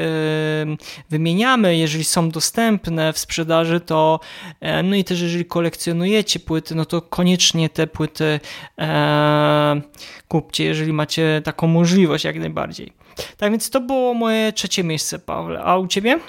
[1.09, 4.19] wymieniamy, jeżeli są dostępne w sprzedaży, to
[4.59, 8.39] e, no i też jeżeli kolekcjonujecie płyty, no to koniecznie te płyty
[8.79, 9.81] e,
[10.27, 12.93] kupcie, jeżeli macie taką możliwość jak najbardziej.
[13.37, 15.61] Tak więc to było moje trzecie miejsce, Pawle.
[15.63, 16.19] A u ciebie?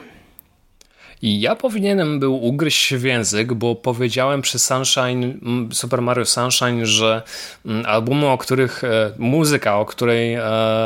[1.23, 5.39] I ja powinienem był ugryźć w język, bo powiedziałem przy Sunshine,
[5.73, 7.23] Super Mario Sunshine, że
[7.85, 10.43] albumy, o których, e, muzyka, o, której, e,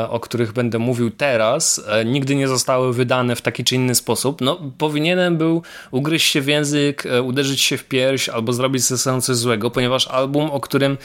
[0.09, 4.41] o których będę mówił teraz, e, nigdy nie zostały wydane w taki czy inny sposób.
[4.41, 5.61] No, powinienem był
[5.91, 10.07] ugryźć się w język, uderzyć się w pierś albo zrobić ze sobą coś złego, ponieważ
[10.07, 10.97] album, o którym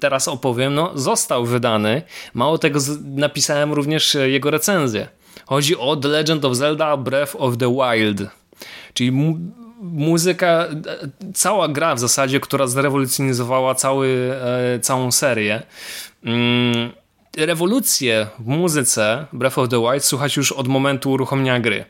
[0.00, 2.02] teraz opowiem, no, został wydany.
[2.34, 5.21] Mało tego, napisałem również jego recenzję.
[5.46, 8.22] Chodzi o The Legend of Zelda Breath of the Wild.
[8.94, 9.38] Czyli mu
[9.82, 14.34] muzyka, e, cała gra w zasadzie, która zrewolucjonizowała cały,
[14.74, 15.62] e, całą serię.
[16.24, 16.90] Mm,
[17.36, 21.84] rewolucję w muzyce Breath of the Wild słuchać już od momentu uruchomienia gry.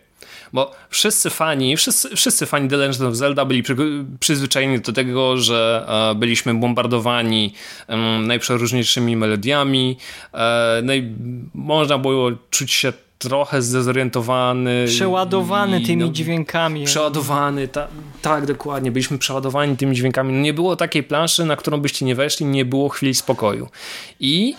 [0.53, 3.77] Bo wszyscy fani, wszyscy, wszyscy fani The Legend of Zelda byli przy,
[4.21, 7.55] przyzwyczajeni do tego, że e, byliśmy bombardowani
[7.87, 9.97] em, najprzeróżniejszymi melodiami.
[10.35, 11.15] E, no i
[11.55, 12.93] można było czuć się
[13.23, 14.85] trochę zdezorientowany.
[14.89, 16.85] Przeładowany i, tymi no, dźwiękami.
[16.85, 17.89] Przeładowany, ta,
[18.23, 18.93] tak, dokładnie.
[18.93, 20.35] Byliśmy przeładowani tymi dźwiękami.
[20.35, 23.69] No nie było takiej planszy, na którą byście nie weszli, nie było chwili spokoju.
[24.21, 24.55] I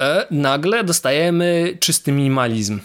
[0.00, 2.80] e, nagle dostajemy czysty minimalizm.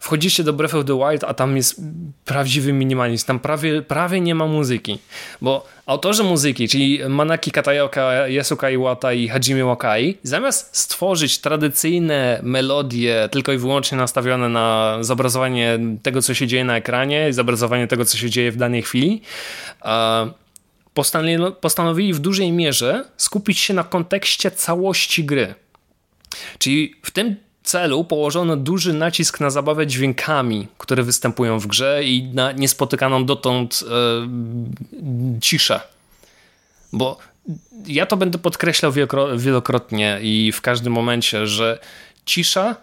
[0.00, 1.80] Wchodzicie do Breath of the Wild, a tam jest
[2.24, 3.26] prawdziwy minimalizm.
[3.26, 4.98] Tam prawie, prawie nie ma muzyki.
[5.40, 13.28] Bo autorzy muzyki, czyli Manaki Kataoka, Yasuka Iwata i Hajime Wakai, zamiast stworzyć tradycyjne melodie,
[13.32, 18.18] tylko i wyłącznie nastawione na zobrazowanie tego, co się dzieje na ekranie, zobrazowanie tego, co
[18.18, 19.22] się dzieje w danej chwili,
[21.60, 25.54] postanowili w dużej mierze skupić się na kontekście całości gry.
[26.58, 27.36] Czyli w tym
[27.66, 33.84] celu położono duży nacisk na zabawę dźwiękami, które występują w grze i na niespotykaną dotąd
[33.90, 35.80] e, ciszę.
[36.92, 37.18] bo
[37.86, 38.92] ja to będę podkreślał
[39.36, 41.78] wielokrotnie i w każdym momencie, że
[42.24, 42.76] cisza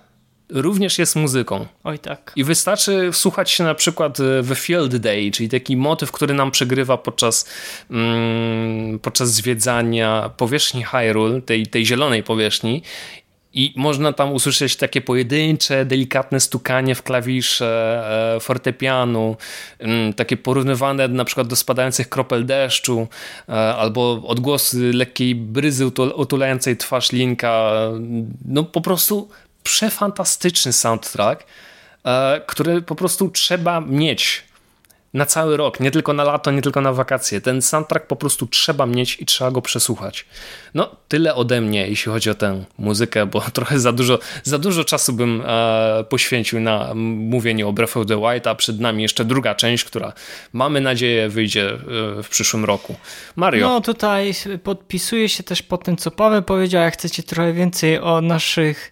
[0.50, 1.66] również jest muzyką.
[1.84, 2.32] Oj tak.
[2.36, 6.52] I wystarczy słuchać się na przykład w e, Field Day, czyli taki motyw, który nam
[6.52, 7.50] przegrywa podczas,
[7.92, 12.84] mm, podczas zwiedzania powierzchni Hyrule, tej, tej zielonej powierzchni
[13.54, 19.38] i można tam usłyszeć takie pojedyncze, delikatne stukanie w klawisze e, fortepianu,
[19.80, 23.08] mm, takie porównywane na przykład do spadających kropel deszczu,
[23.50, 25.86] e, albo odgłosy lekkiej bryzy
[26.16, 27.72] utulającej twarz Linka.
[28.46, 29.30] No po prostu
[29.64, 31.44] przefantastyczny soundtrack,
[32.06, 34.44] e, który po prostu trzeba mieć
[35.14, 37.42] na cały rok, nie tylko na lato, nie tylko na wakacje.
[37.42, 40.26] Ten soundtrack po prostu trzeba mieć i trzeba go przesłuchać.
[40.74, 44.84] No, tyle ode mnie, jeśli chodzi o tę muzykę, bo trochę za dużo, za dużo
[44.84, 49.26] czasu bym e, poświęcił na mówienie o Breath of the Wild, a przed nami jeszcze
[49.26, 50.14] druga część, która
[50.54, 51.78] mamy nadzieję wyjdzie e,
[52.24, 52.96] w przyszłym roku.
[53.36, 53.68] Mario.
[53.68, 54.34] No, tutaj
[54.64, 56.82] podpisuję się też po tym, co Paweł powiedział.
[56.82, 58.92] Jak chcecie trochę więcej o naszych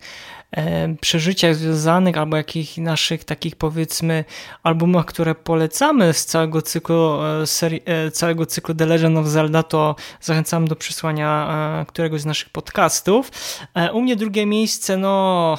[1.02, 4.26] przeżyciach związanych albo jakichś naszych takich powiedzmy
[4.64, 9.64] albumach, które polecamy z całego cyklu e, serii, e, całego cyklu The Legend of Zelda,
[9.64, 13.32] to zachęcam do przysłania któregoś z naszych podcastów.
[13.94, 15.58] U mnie drugie miejsce, no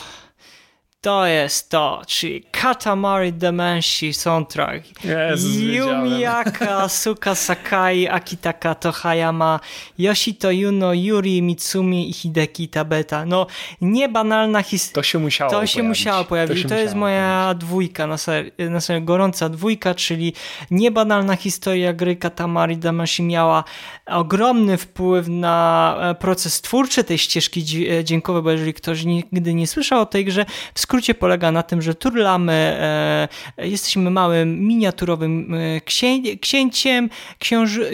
[1.02, 5.04] to jest to, czyli Katamari Damacy soundtrack.
[5.04, 9.60] Jezus, Yumiaka, Suka Sakai, Akitaka Tohayama,
[9.98, 13.24] Yoshito Yuno, Yuri Mitsumi i Hideki Tabeta.
[13.26, 13.46] No,
[13.80, 14.94] niebanalna historia.
[14.94, 15.88] To się musiało To się pojawić.
[15.88, 16.62] musiało pojawić.
[16.62, 17.60] To, to jest moja pojawić.
[17.60, 20.32] dwójka, na serio, na serio, gorąca dwójka, czyli
[20.70, 23.64] niebanalna historia gry Katamari Damacy miała
[24.06, 29.66] ogromny wpływ na e, proces twórczy tej ścieżki e, dźwiękowej, bo jeżeli ktoś nigdy nie
[29.66, 33.28] słyszał o tej grze, w skrócie polega na tym, że turlamy, e,
[33.58, 37.10] jesteśmy małym, miniaturowym e, księ, księciem,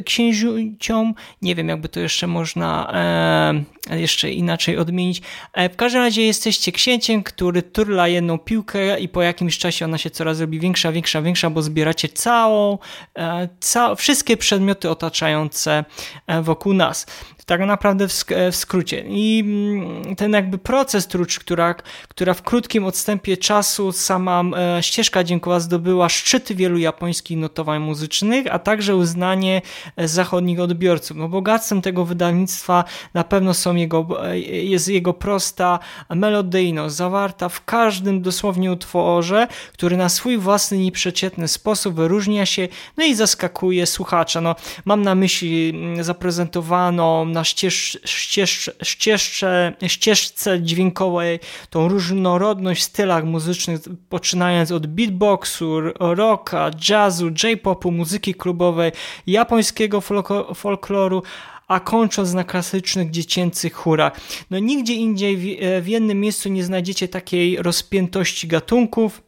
[0.04, 5.22] księcią, nie wiem jakby to jeszcze można e, jeszcze inaczej odmienić.
[5.52, 9.98] E, w każdym razie jesteście księciem, który turla jedną piłkę i po jakimś czasie ona
[9.98, 12.78] się coraz robi większa, większa, większa, bo zbieracie całą,
[13.18, 15.84] e, ca wszystkie przedmioty otaczające
[16.26, 17.06] e, wokół nas
[17.48, 19.04] tak naprawdę w, sk w skrócie.
[19.08, 21.74] I mm, ten jakby proces trucz, która,
[22.08, 28.46] która w krótkim odstępie czasu sama e, ścieżka dźwiękowa zdobyła szczyty wielu japońskich notowań muzycznych,
[28.50, 29.62] a także uznanie
[29.96, 31.16] zachodnich odbiorców.
[31.16, 32.84] No bogactwem tego wydawnictwa
[33.14, 34.06] na pewno są jego,
[34.62, 35.78] jest jego prosta
[36.10, 43.04] melodyjność, zawarta w każdym dosłownie utworze, który na swój własny, nieprzeciętny sposób wyróżnia się, no
[43.04, 44.40] i zaskakuje słuchacza.
[44.40, 44.54] No,
[44.84, 53.24] mam na myśli mm, zaprezentowaną na ścież, ścież, ścieżce, ścieżce dźwiękowej tą różnorodność w stylach
[53.24, 58.92] muzycznych, poczynając od beatboxu, rocka, jazzu, j-popu, muzyki klubowej,
[59.26, 60.00] japońskiego
[60.54, 61.22] folkloru,
[61.68, 64.20] a kończąc na klasycznych dziecięcych chórach.
[64.50, 65.42] No nigdzie indziej w,
[65.84, 69.22] w jednym miejscu nie znajdziecie takiej rozpiętości gatunków,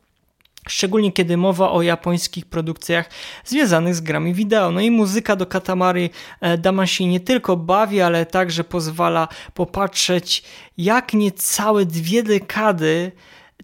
[0.69, 3.11] Szczególnie kiedy mowa o japońskich produkcjach
[3.45, 4.71] związanych z grami wideo.
[4.71, 6.11] No i muzyka do Katamari
[6.41, 10.43] e, Damacy nie tylko bawi, ale także pozwala popatrzeć,
[10.79, 13.13] jak niecałe dwie dekady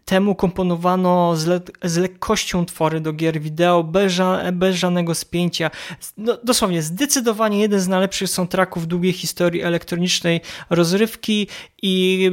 [0.04, 5.70] temu komponowano z, le z lekkością twory do gier wideo, bez, ża bez żadnego spięcia.
[6.16, 10.40] No, dosłownie, zdecydowanie jeden z najlepszych soundtracków długiej historii elektronicznej
[10.70, 11.48] rozrywki
[11.82, 12.26] i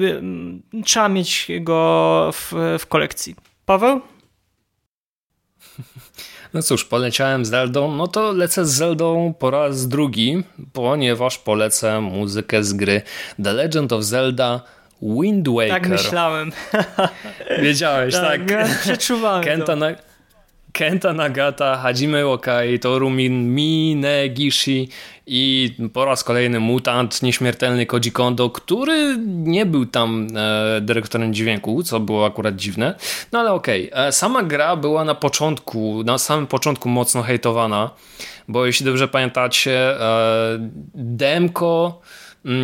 [0.74, 3.36] y, trzeba mieć go w, w kolekcji.
[3.66, 4.02] Paweł?
[6.54, 10.44] No cóż, poleciałem z Zeldą, no to lecę z Zeldą po raz drugi,
[10.74, 13.02] ponieważ polecę muzykę z gry
[13.44, 14.62] The Legend of Zelda
[15.04, 15.70] Wind Waker.
[15.70, 16.52] Tak myślałem.
[17.64, 18.50] Wiedziałeś, tak?
[18.50, 18.80] tak.
[18.80, 19.76] Przeczuwałem Kenta.
[19.76, 19.92] Na,
[20.74, 24.90] Kenta Nagata, Hajime Wakai, Torumin Minegishi
[25.28, 31.84] i po raz kolejny mutant, nieśmiertelny Koji Kondo, który nie był tam e, dyrektorem dźwięku,
[31.84, 32.96] co było akurat dziwne.
[33.32, 34.06] No ale okej, okay.
[34.06, 37.90] E, sama gra była na początku, na samym początku mocno hejtowana,
[38.48, 40.58] bo jeśli dobrze pamiętacie, e,
[40.96, 42.02] demko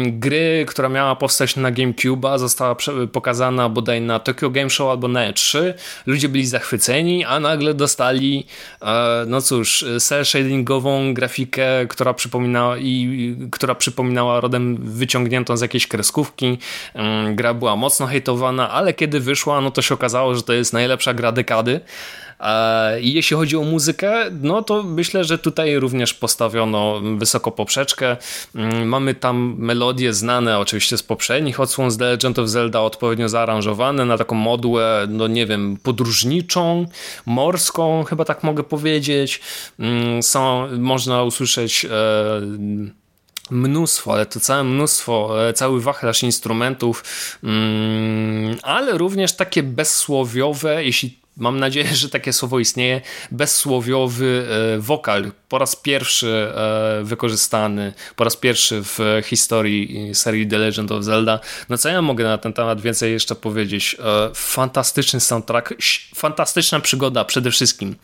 [0.08, 2.76] gry, która miała powstać na GameCube'a, została
[3.12, 5.74] pokazana bodaj na Tokyo Game Show albo na E3.
[6.06, 8.46] Ludzie byli zachwyceni, a nagle dostali,
[8.82, 15.88] e, no cóż, cel shadingową grafikę, która przypominała, i, która przypominała rodem wyciągniętą z jakiejś
[15.88, 16.58] kreskówki.
[16.94, 20.74] Mm, gra była mocno hejtowana, ale kiedy wyszła, no to się okazało, że to jest
[20.74, 21.80] najlepsza gra dekady.
[23.02, 28.18] I jeśli chodzi o muzykę, no to myślę, że tutaj również postawiono wysoko poprzeczkę.
[28.56, 33.30] Mm, mamy tam melodie znane oczywiście z poprzednich odsłon z The Legend of Zelda, odpowiednio
[33.30, 36.86] zaaranżowane na taką modłę, no nie wiem, podróżniczą,
[37.26, 39.42] morską, chyba tak mogę powiedzieć.
[39.80, 41.90] Mm, są, można usłyszeć e,
[43.52, 47.04] mnóstwo, ale to całe mnóstwo, e, cały wachlarz instrumentów,
[47.44, 55.32] mm, ale również takie bezsłowiowe, jeśli mam nadzieję, że takie słowo istnieje, bezsłowiowy e, wokal,
[55.50, 61.40] po raz pierwszy e, wykorzystany, po raz pierwszy w historii serii The Legend of Zelda.
[61.70, 63.98] No co ja mogę na ten temat więcej jeszcze powiedzieć?
[64.36, 65.74] Fantastyczny soundtrack,
[66.16, 67.96] fantastyczna przygoda przede wszystkim.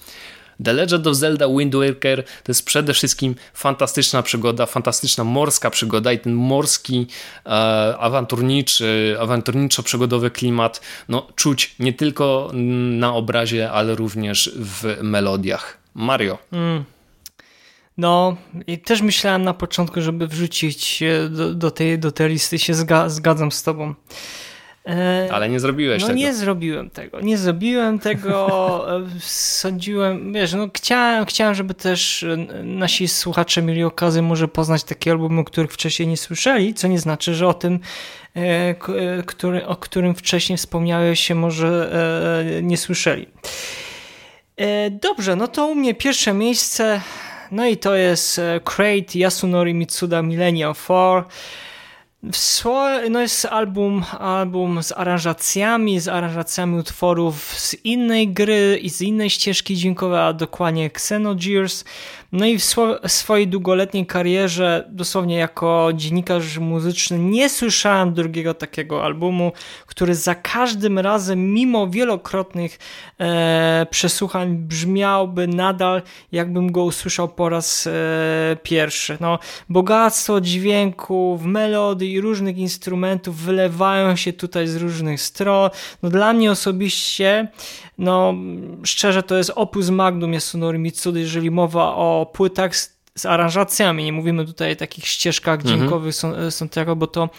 [0.63, 6.11] The Legend of Zelda Wind Waker to jest przede wszystkim fantastyczna przygoda, fantastyczna morska przygoda
[6.11, 7.07] i ten morski,
[7.45, 7.49] e,
[7.99, 12.51] awanturniczy, awanturniczo-przygodowy klimat no, czuć nie tylko
[12.99, 15.77] na obrazie, ale również w melodiach.
[15.93, 16.37] Mario.
[16.51, 16.83] Mm.
[17.97, 18.37] No,
[18.67, 23.09] i też myślałem na początku, żeby wrzucić do, do, tej, do tej listy, się zga,
[23.09, 23.95] zgadzam z tobą.
[24.87, 26.19] E, Ale nie zrobiłeś no, tego.
[26.19, 27.21] No nie zrobiłem tego.
[27.21, 28.35] Nie zrobiłem tego.
[28.85, 34.83] E, sądziłem, wiesz, no chciałem, chciałem, żeby też e, nasi słuchacze mieli okazję może poznać
[34.83, 37.79] takie albumy, o których wcześniej nie słyszeli, co nie znaczy, że o tym,
[39.25, 41.91] który, o którym wcześniej wspomniałeś się może
[42.63, 43.27] nie słyszeli.
[44.91, 47.01] Dobrze, no to u mnie pierwsze miejsce,
[47.51, 51.23] no i to jest Crate Yasunori Mitsuda Millennium 4.
[53.09, 59.29] No jest album, album z aranżacjami, z aranżacjami utworów z innej gry i z innej
[59.29, 61.83] ścieżki dźwiękowej, a dokładnie Xenogears.
[62.35, 62.63] No i w
[63.07, 69.51] swojej długoletniej karierze, dosłownie jako dziennikarz muzyczny, nie słyszałem drugiego takiego albumu,
[69.85, 72.79] który za każdym razem, mimo wielokrotnych
[73.19, 77.91] e, przesłuchań, brzmiałby nadal, jakbym go usłyszał po raz e,
[78.63, 79.17] pierwszy.
[79.19, 85.69] No, bogactwo dźwięków, melodii i różnych instrumentów wylewają się tutaj z różnych stron.
[86.03, 87.47] No, dla mnie osobiście
[87.97, 88.33] no
[88.83, 94.13] szczerze to jest opus magnum Yasunori Mitsuda, jeżeli mowa o płytach z, z aranżacjami, nie
[94.13, 95.77] mówimy tutaj o takich ścieżkach mhm.
[95.77, 97.29] dźwiękowych są, są tego, bo to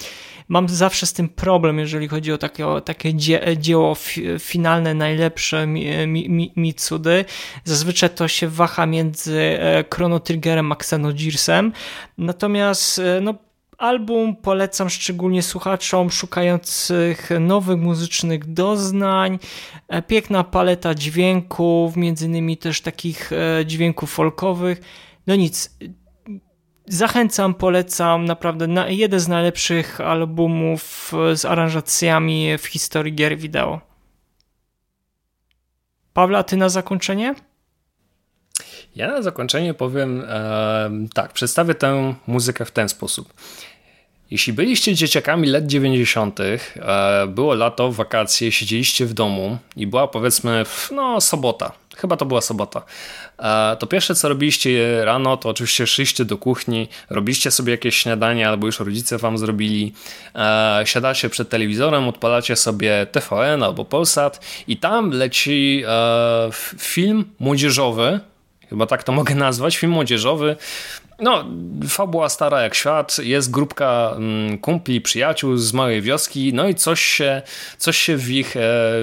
[0.48, 3.96] mam zawsze z tym problem, jeżeli chodzi o takie, o takie dzie, dzieło
[4.38, 7.24] finalne, najlepsze mi, mi, Mitsudy.
[7.64, 11.72] Zazwyczaj to się waha między e, Chrono Triggerem a Xenogearsem.
[12.18, 13.34] Natomiast e, no,
[13.79, 19.39] Album polecam szczególnie słuchaczom szukających nowych muzycznych doznań.
[19.89, 24.81] E, piękna paleta dźwięków, między innymi też takich e, dźwięków folkowych.
[25.27, 25.79] No nic,
[26.87, 28.24] zachęcam, polecam.
[28.24, 33.81] Naprawdę jeden z najlepszych albumów z aranżacjami w historii gier wideo.
[36.12, 37.35] Pawła, ty na zakończenie?
[38.97, 43.34] Ja na zakończenie powiem e, tak, przedstawię tę muzykę w ten sposób.
[44.30, 46.59] Jeśli byliście dzieciakami lat 90., e,
[47.28, 52.82] było lato, wakacje, siedzieliście w domu i była powiedzmy no sobota, chyba to była sobota,
[53.38, 58.49] e, to pierwsze co robiliście rano to oczywiście szliście do kuchni, robiliście sobie jakieś śniadanie
[58.49, 59.92] albo już rodzice wam zrobili,
[60.34, 65.84] e, siadacie przed telewizorem, odpalacie sobie TVN albo Polsat i tam leci
[66.78, 68.20] film młodzieżowy,
[68.71, 70.57] chyba tak to mogę nazwać, film młodzieżowy.
[71.19, 71.45] No,
[71.89, 77.01] fabuła stara jak świat, jest grupka mm, kumpli, przyjaciół z małej wioski, no i coś
[77.01, 77.43] się,
[77.79, 78.61] coś się w ich e,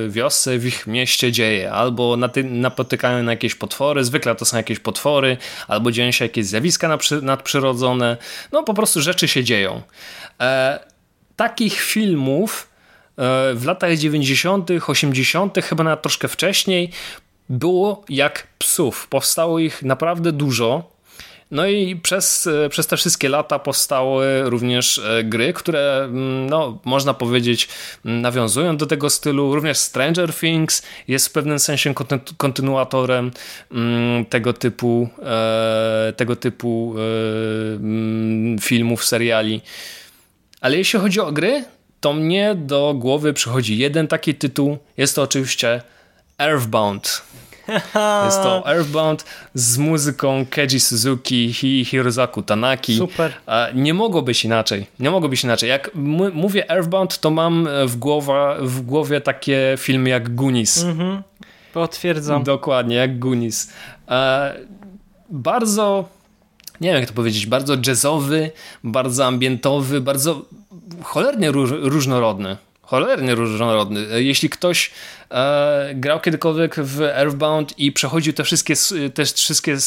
[0.10, 1.72] wiosce, w ich mieście dzieje.
[1.72, 5.38] Albo napotykają na jakieś potwory, zwykle to są jakieś potwory,
[5.68, 8.18] albo dzieją się jakieś zjawiska nadprzyrodzone.
[8.52, 9.82] No, po prostu rzeczy się dzieją.
[10.42, 10.80] E,
[11.36, 12.70] takich filmów
[13.18, 16.92] e, w latach 90., 80., chyba nawet troszkę wcześniej,
[17.50, 19.08] było jak psów.
[19.08, 20.94] Powstało ich naprawdę dużo.
[21.54, 27.14] No i przez, przez te wszystkie lata powstały również e, gry, które, mm, no, można
[27.14, 27.70] powiedzieć,
[28.06, 29.56] mm, nawiązują do tego stylu.
[29.56, 31.94] Również Stranger Things jest w pewnym sensie
[32.38, 33.32] kontynuatorem
[33.72, 39.62] mm, tego typu, e, tego typu e, filmów, seriali.
[40.62, 41.64] Ale jeśli chodzi o gry,
[42.00, 44.78] to mnie do głowy przychodzi jeden taki tytuł.
[44.98, 45.82] Jest to oczywiście
[46.38, 47.22] Earthbound.
[48.26, 52.98] Jest to Earthbound z muzyką Keiji Suzuki i Hirozaku Tanaki.
[52.98, 53.34] Super.
[53.74, 54.88] Nie mogło być inaczej.
[55.00, 55.70] Nie mogło być inaczej.
[55.70, 55.92] Jak
[56.34, 60.84] mówię Earthbound, to mam w, głowa, w głowie takie filmy jak Goonies.
[60.84, 61.24] Mhm.
[61.74, 62.44] Potwierdzam.
[62.44, 63.74] Dokładnie, jak Goonies.
[65.30, 66.10] Bardzo
[66.82, 68.52] nie wiem jak to powiedzieć, bardzo jazzowy,
[68.84, 70.42] bardzo ambientowy, bardzo
[71.04, 72.58] cholernie różnorodny
[72.94, 74.24] cholernie różnorodny.
[74.24, 74.92] Jeśli ktoś
[75.32, 78.74] e, grał kiedykolwiek w Earthbound i przechodził te wszystkie,
[79.14, 79.78] te wszystkie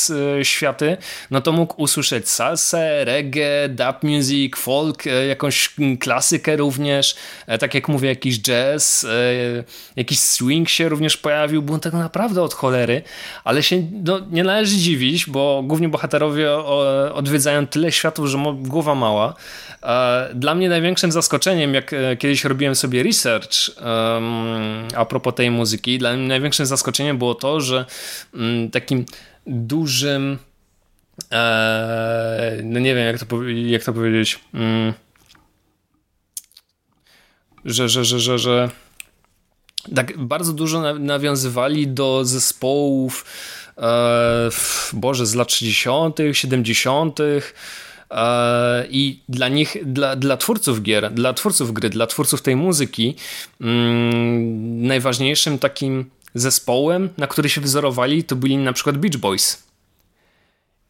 [0.42, 0.96] światy,
[1.30, 7.74] no to mógł usłyszeć salsę, reggae, dub music, folk, e, jakąś klasykę również, e, tak
[7.74, 9.64] jak mówię, jakiś jazz, e,
[9.96, 13.02] jakiś swing się również pojawił, był tak naprawdę od cholery,
[13.44, 16.52] ale się no, nie należy dziwić, bo główni bohaterowie
[17.14, 19.34] odwiedzają tyle światów, że głowa mała.
[20.34, 23.70] Dla mnie największym zaskoczeniem, jak kiedyś robiłem sobie research
[24.96, 27.84] a propos tej muzyki, dla mnie największym zaskoczeniem było to, że
[28.34, 29.04] mm, takim
[29.46, 30.38] dużym
[32.62, 34.92] no nie wiem jak to, jak to powiedzieć mm,
[37.66, 38.70] że, że, że, że, że
[39.94, 43.24] tak bardzo dużo nawiązywali do zespołów
[43.78, 44.48] e,
[44.92, 47.24] Boże, z lat 60., 70., e,
[48.90, 53.14] i dla nich, dla, dla twórców gier, dla twórców gry, dla twórców tej muzyki,
[53.60, 59.66] mm, najważniejszym takim zespołem, na który się wzorowali, to byli na przykład Beach Boys.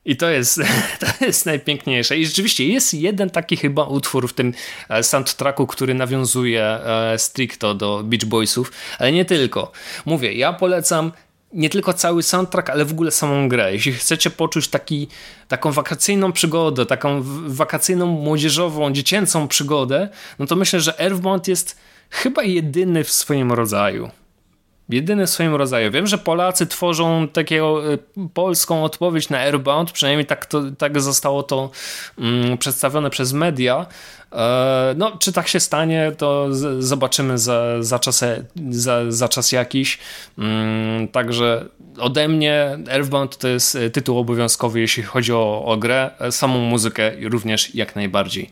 [0.07, 0.61] I to jest,
[1.01, 2.19] to jest najpiękniejsze.
[2.19, 4.55] I rzeczywiście jest jeden taki chyba utwór w tym
[4.89, 9.73] e, soundtracku, który nawiązuje e, stricto do Beach Boysów, ale nie tylko.
[10.05, 11.13] Mówię, ja polecam
[11.57, 13.73] nie tylko cały soundtrack, ale w ogóle samą grę.
[13.73, 15.09] Jeśli chcecie poczuć taki,
[15.49, 21.77] taką wakacyjną przygodę, taką wakacyjną, młodzieżową, dziecięcą przygodę, no to myślę, że Earthbound jest
[22.11, 24.11] chyba jedyny w swoim rodzaju.
[24.89, 25.91] Jedyny w swoim rodzaju.
[25.91, 27.99] Wiem, że Polacy tworzą taką y,
[28.35, 31.71] polską odpowiedź na Airbound, przynajmniej tak, to, tak zostało to
[32.19, 33.87] mm, przedstawione przez media.
[34.33, 38.25] E, no, czy tak się stanie, to z, zobaczymy za, za, czas,
[38.71, 39.99] za, za czas jakiś.
[40.39, 41.65] Mm, także
[41.99, 46.11] ode mnie Airbound to jest tytuł obowiązkowy, jeśli chodzi o, o grę.
[46.31, 48.51] Samą muzykę również jak najbardziej.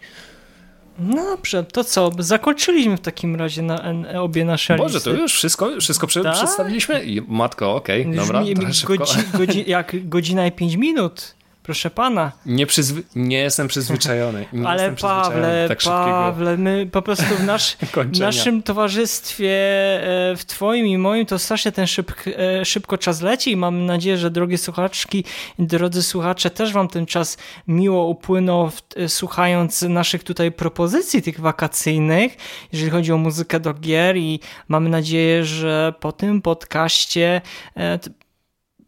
[0.98, 2.10] No dobrze, to co?
[2.18, 5.10] Zakończyliśmy w takim razie na, obie nasze Boże, listy.
[5.10, 6.34] to już wszystko, wszystko prze, tak?
[6.34, 7.02] przedstawiliśmy?
[7.28, 8.40] Matko, okej, okay, dobra.
[8.40, 11.34] Mi, godzi, godzi, jak godzina i pięć minut.
[11.64, 12.32] Proszę pana.
[12.46, 13.02] Nie, przyzwy...
[13.14, 14.46] nie jestem przyzwyczajony.
[14.52, 17.76] Nie Ale jestem Pawle, tak Pawle, my po prostu w nasz,
[18.20, 23.50] naszym towarzystwie, e, w twoim i moim, to strasznie ten szyb, e, szybko czas leci
[23.52, 25.24] i mam nadzieję, że drogie słuchaczki
[25.58, 27.38] drodzy słuchacze też wam ten czas
[27.68, 32.36] miło upłynął e, słuchając naszych tutaj propozycji tych wakacyjnych,
[32.72, 37.40] jeżeli chodzi o muzykę do gier i mamy nadzieję, że po tym podcaście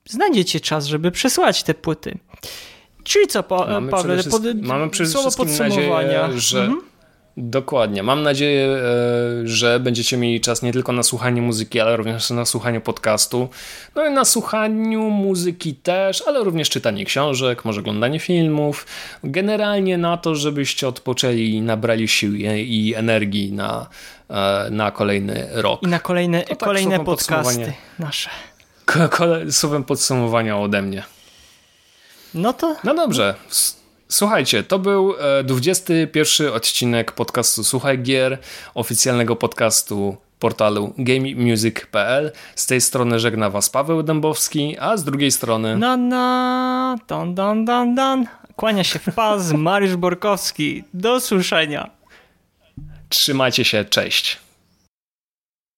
[0.09, 2.19] znajdziecie czas, żeby przesłać te płyty.
[3.05, 6.23] Czyli co, pa, mamy Paweł, pod, mamy przede słowo podsumowania.
[6.23, 6.81] Nadzieję, że mhm.
[7.39, 8.03] Dokładnie.
[8.03, 8.79] Mam nadzieję, e,
[9.45, 13.49] że będziecie mieli czas nie tylko na słuchanie muzyki, ale również na słuchanie podcastu.
[13.95, 18.87] No i na słuchaniu muzyki też, ale również czytanie książek, może oglądanie filmów.
[19.25, 23.87] Generalnie na to, żebyście odpoczęli i nabrali sił i energii na,
[24.31, 25.83] e, na kolejny rok.
[25.83, 28.31] I na kolejne, tak kolejne podcasty nasze
[29.51, 31.03] słowem podsumowania ode mnie.
[32.34, 32.76] No to.
[32.84, 33.34] No dobrze.
[34.09, 35.14] Słuchajcie, to był
[35.45, 38.39] 21 e, odcinek podcastu Słuchaj Gier,
[38.74, 42.32] oficjalnego podcastu portalu gamemusic.pl.
[42.55, 45.76] Z tej strony żegna Was Paweł Dębowski, a z drugiej strony...
[45.76, 48.26] Na na, dan dan dan dan.
[48.57, 50.84] Kłania się w pas Mariusz Borkowski.
[50.95, 51.91] Do słyszenia.
[53.09, 54.46] Trzymajcie się, cześć.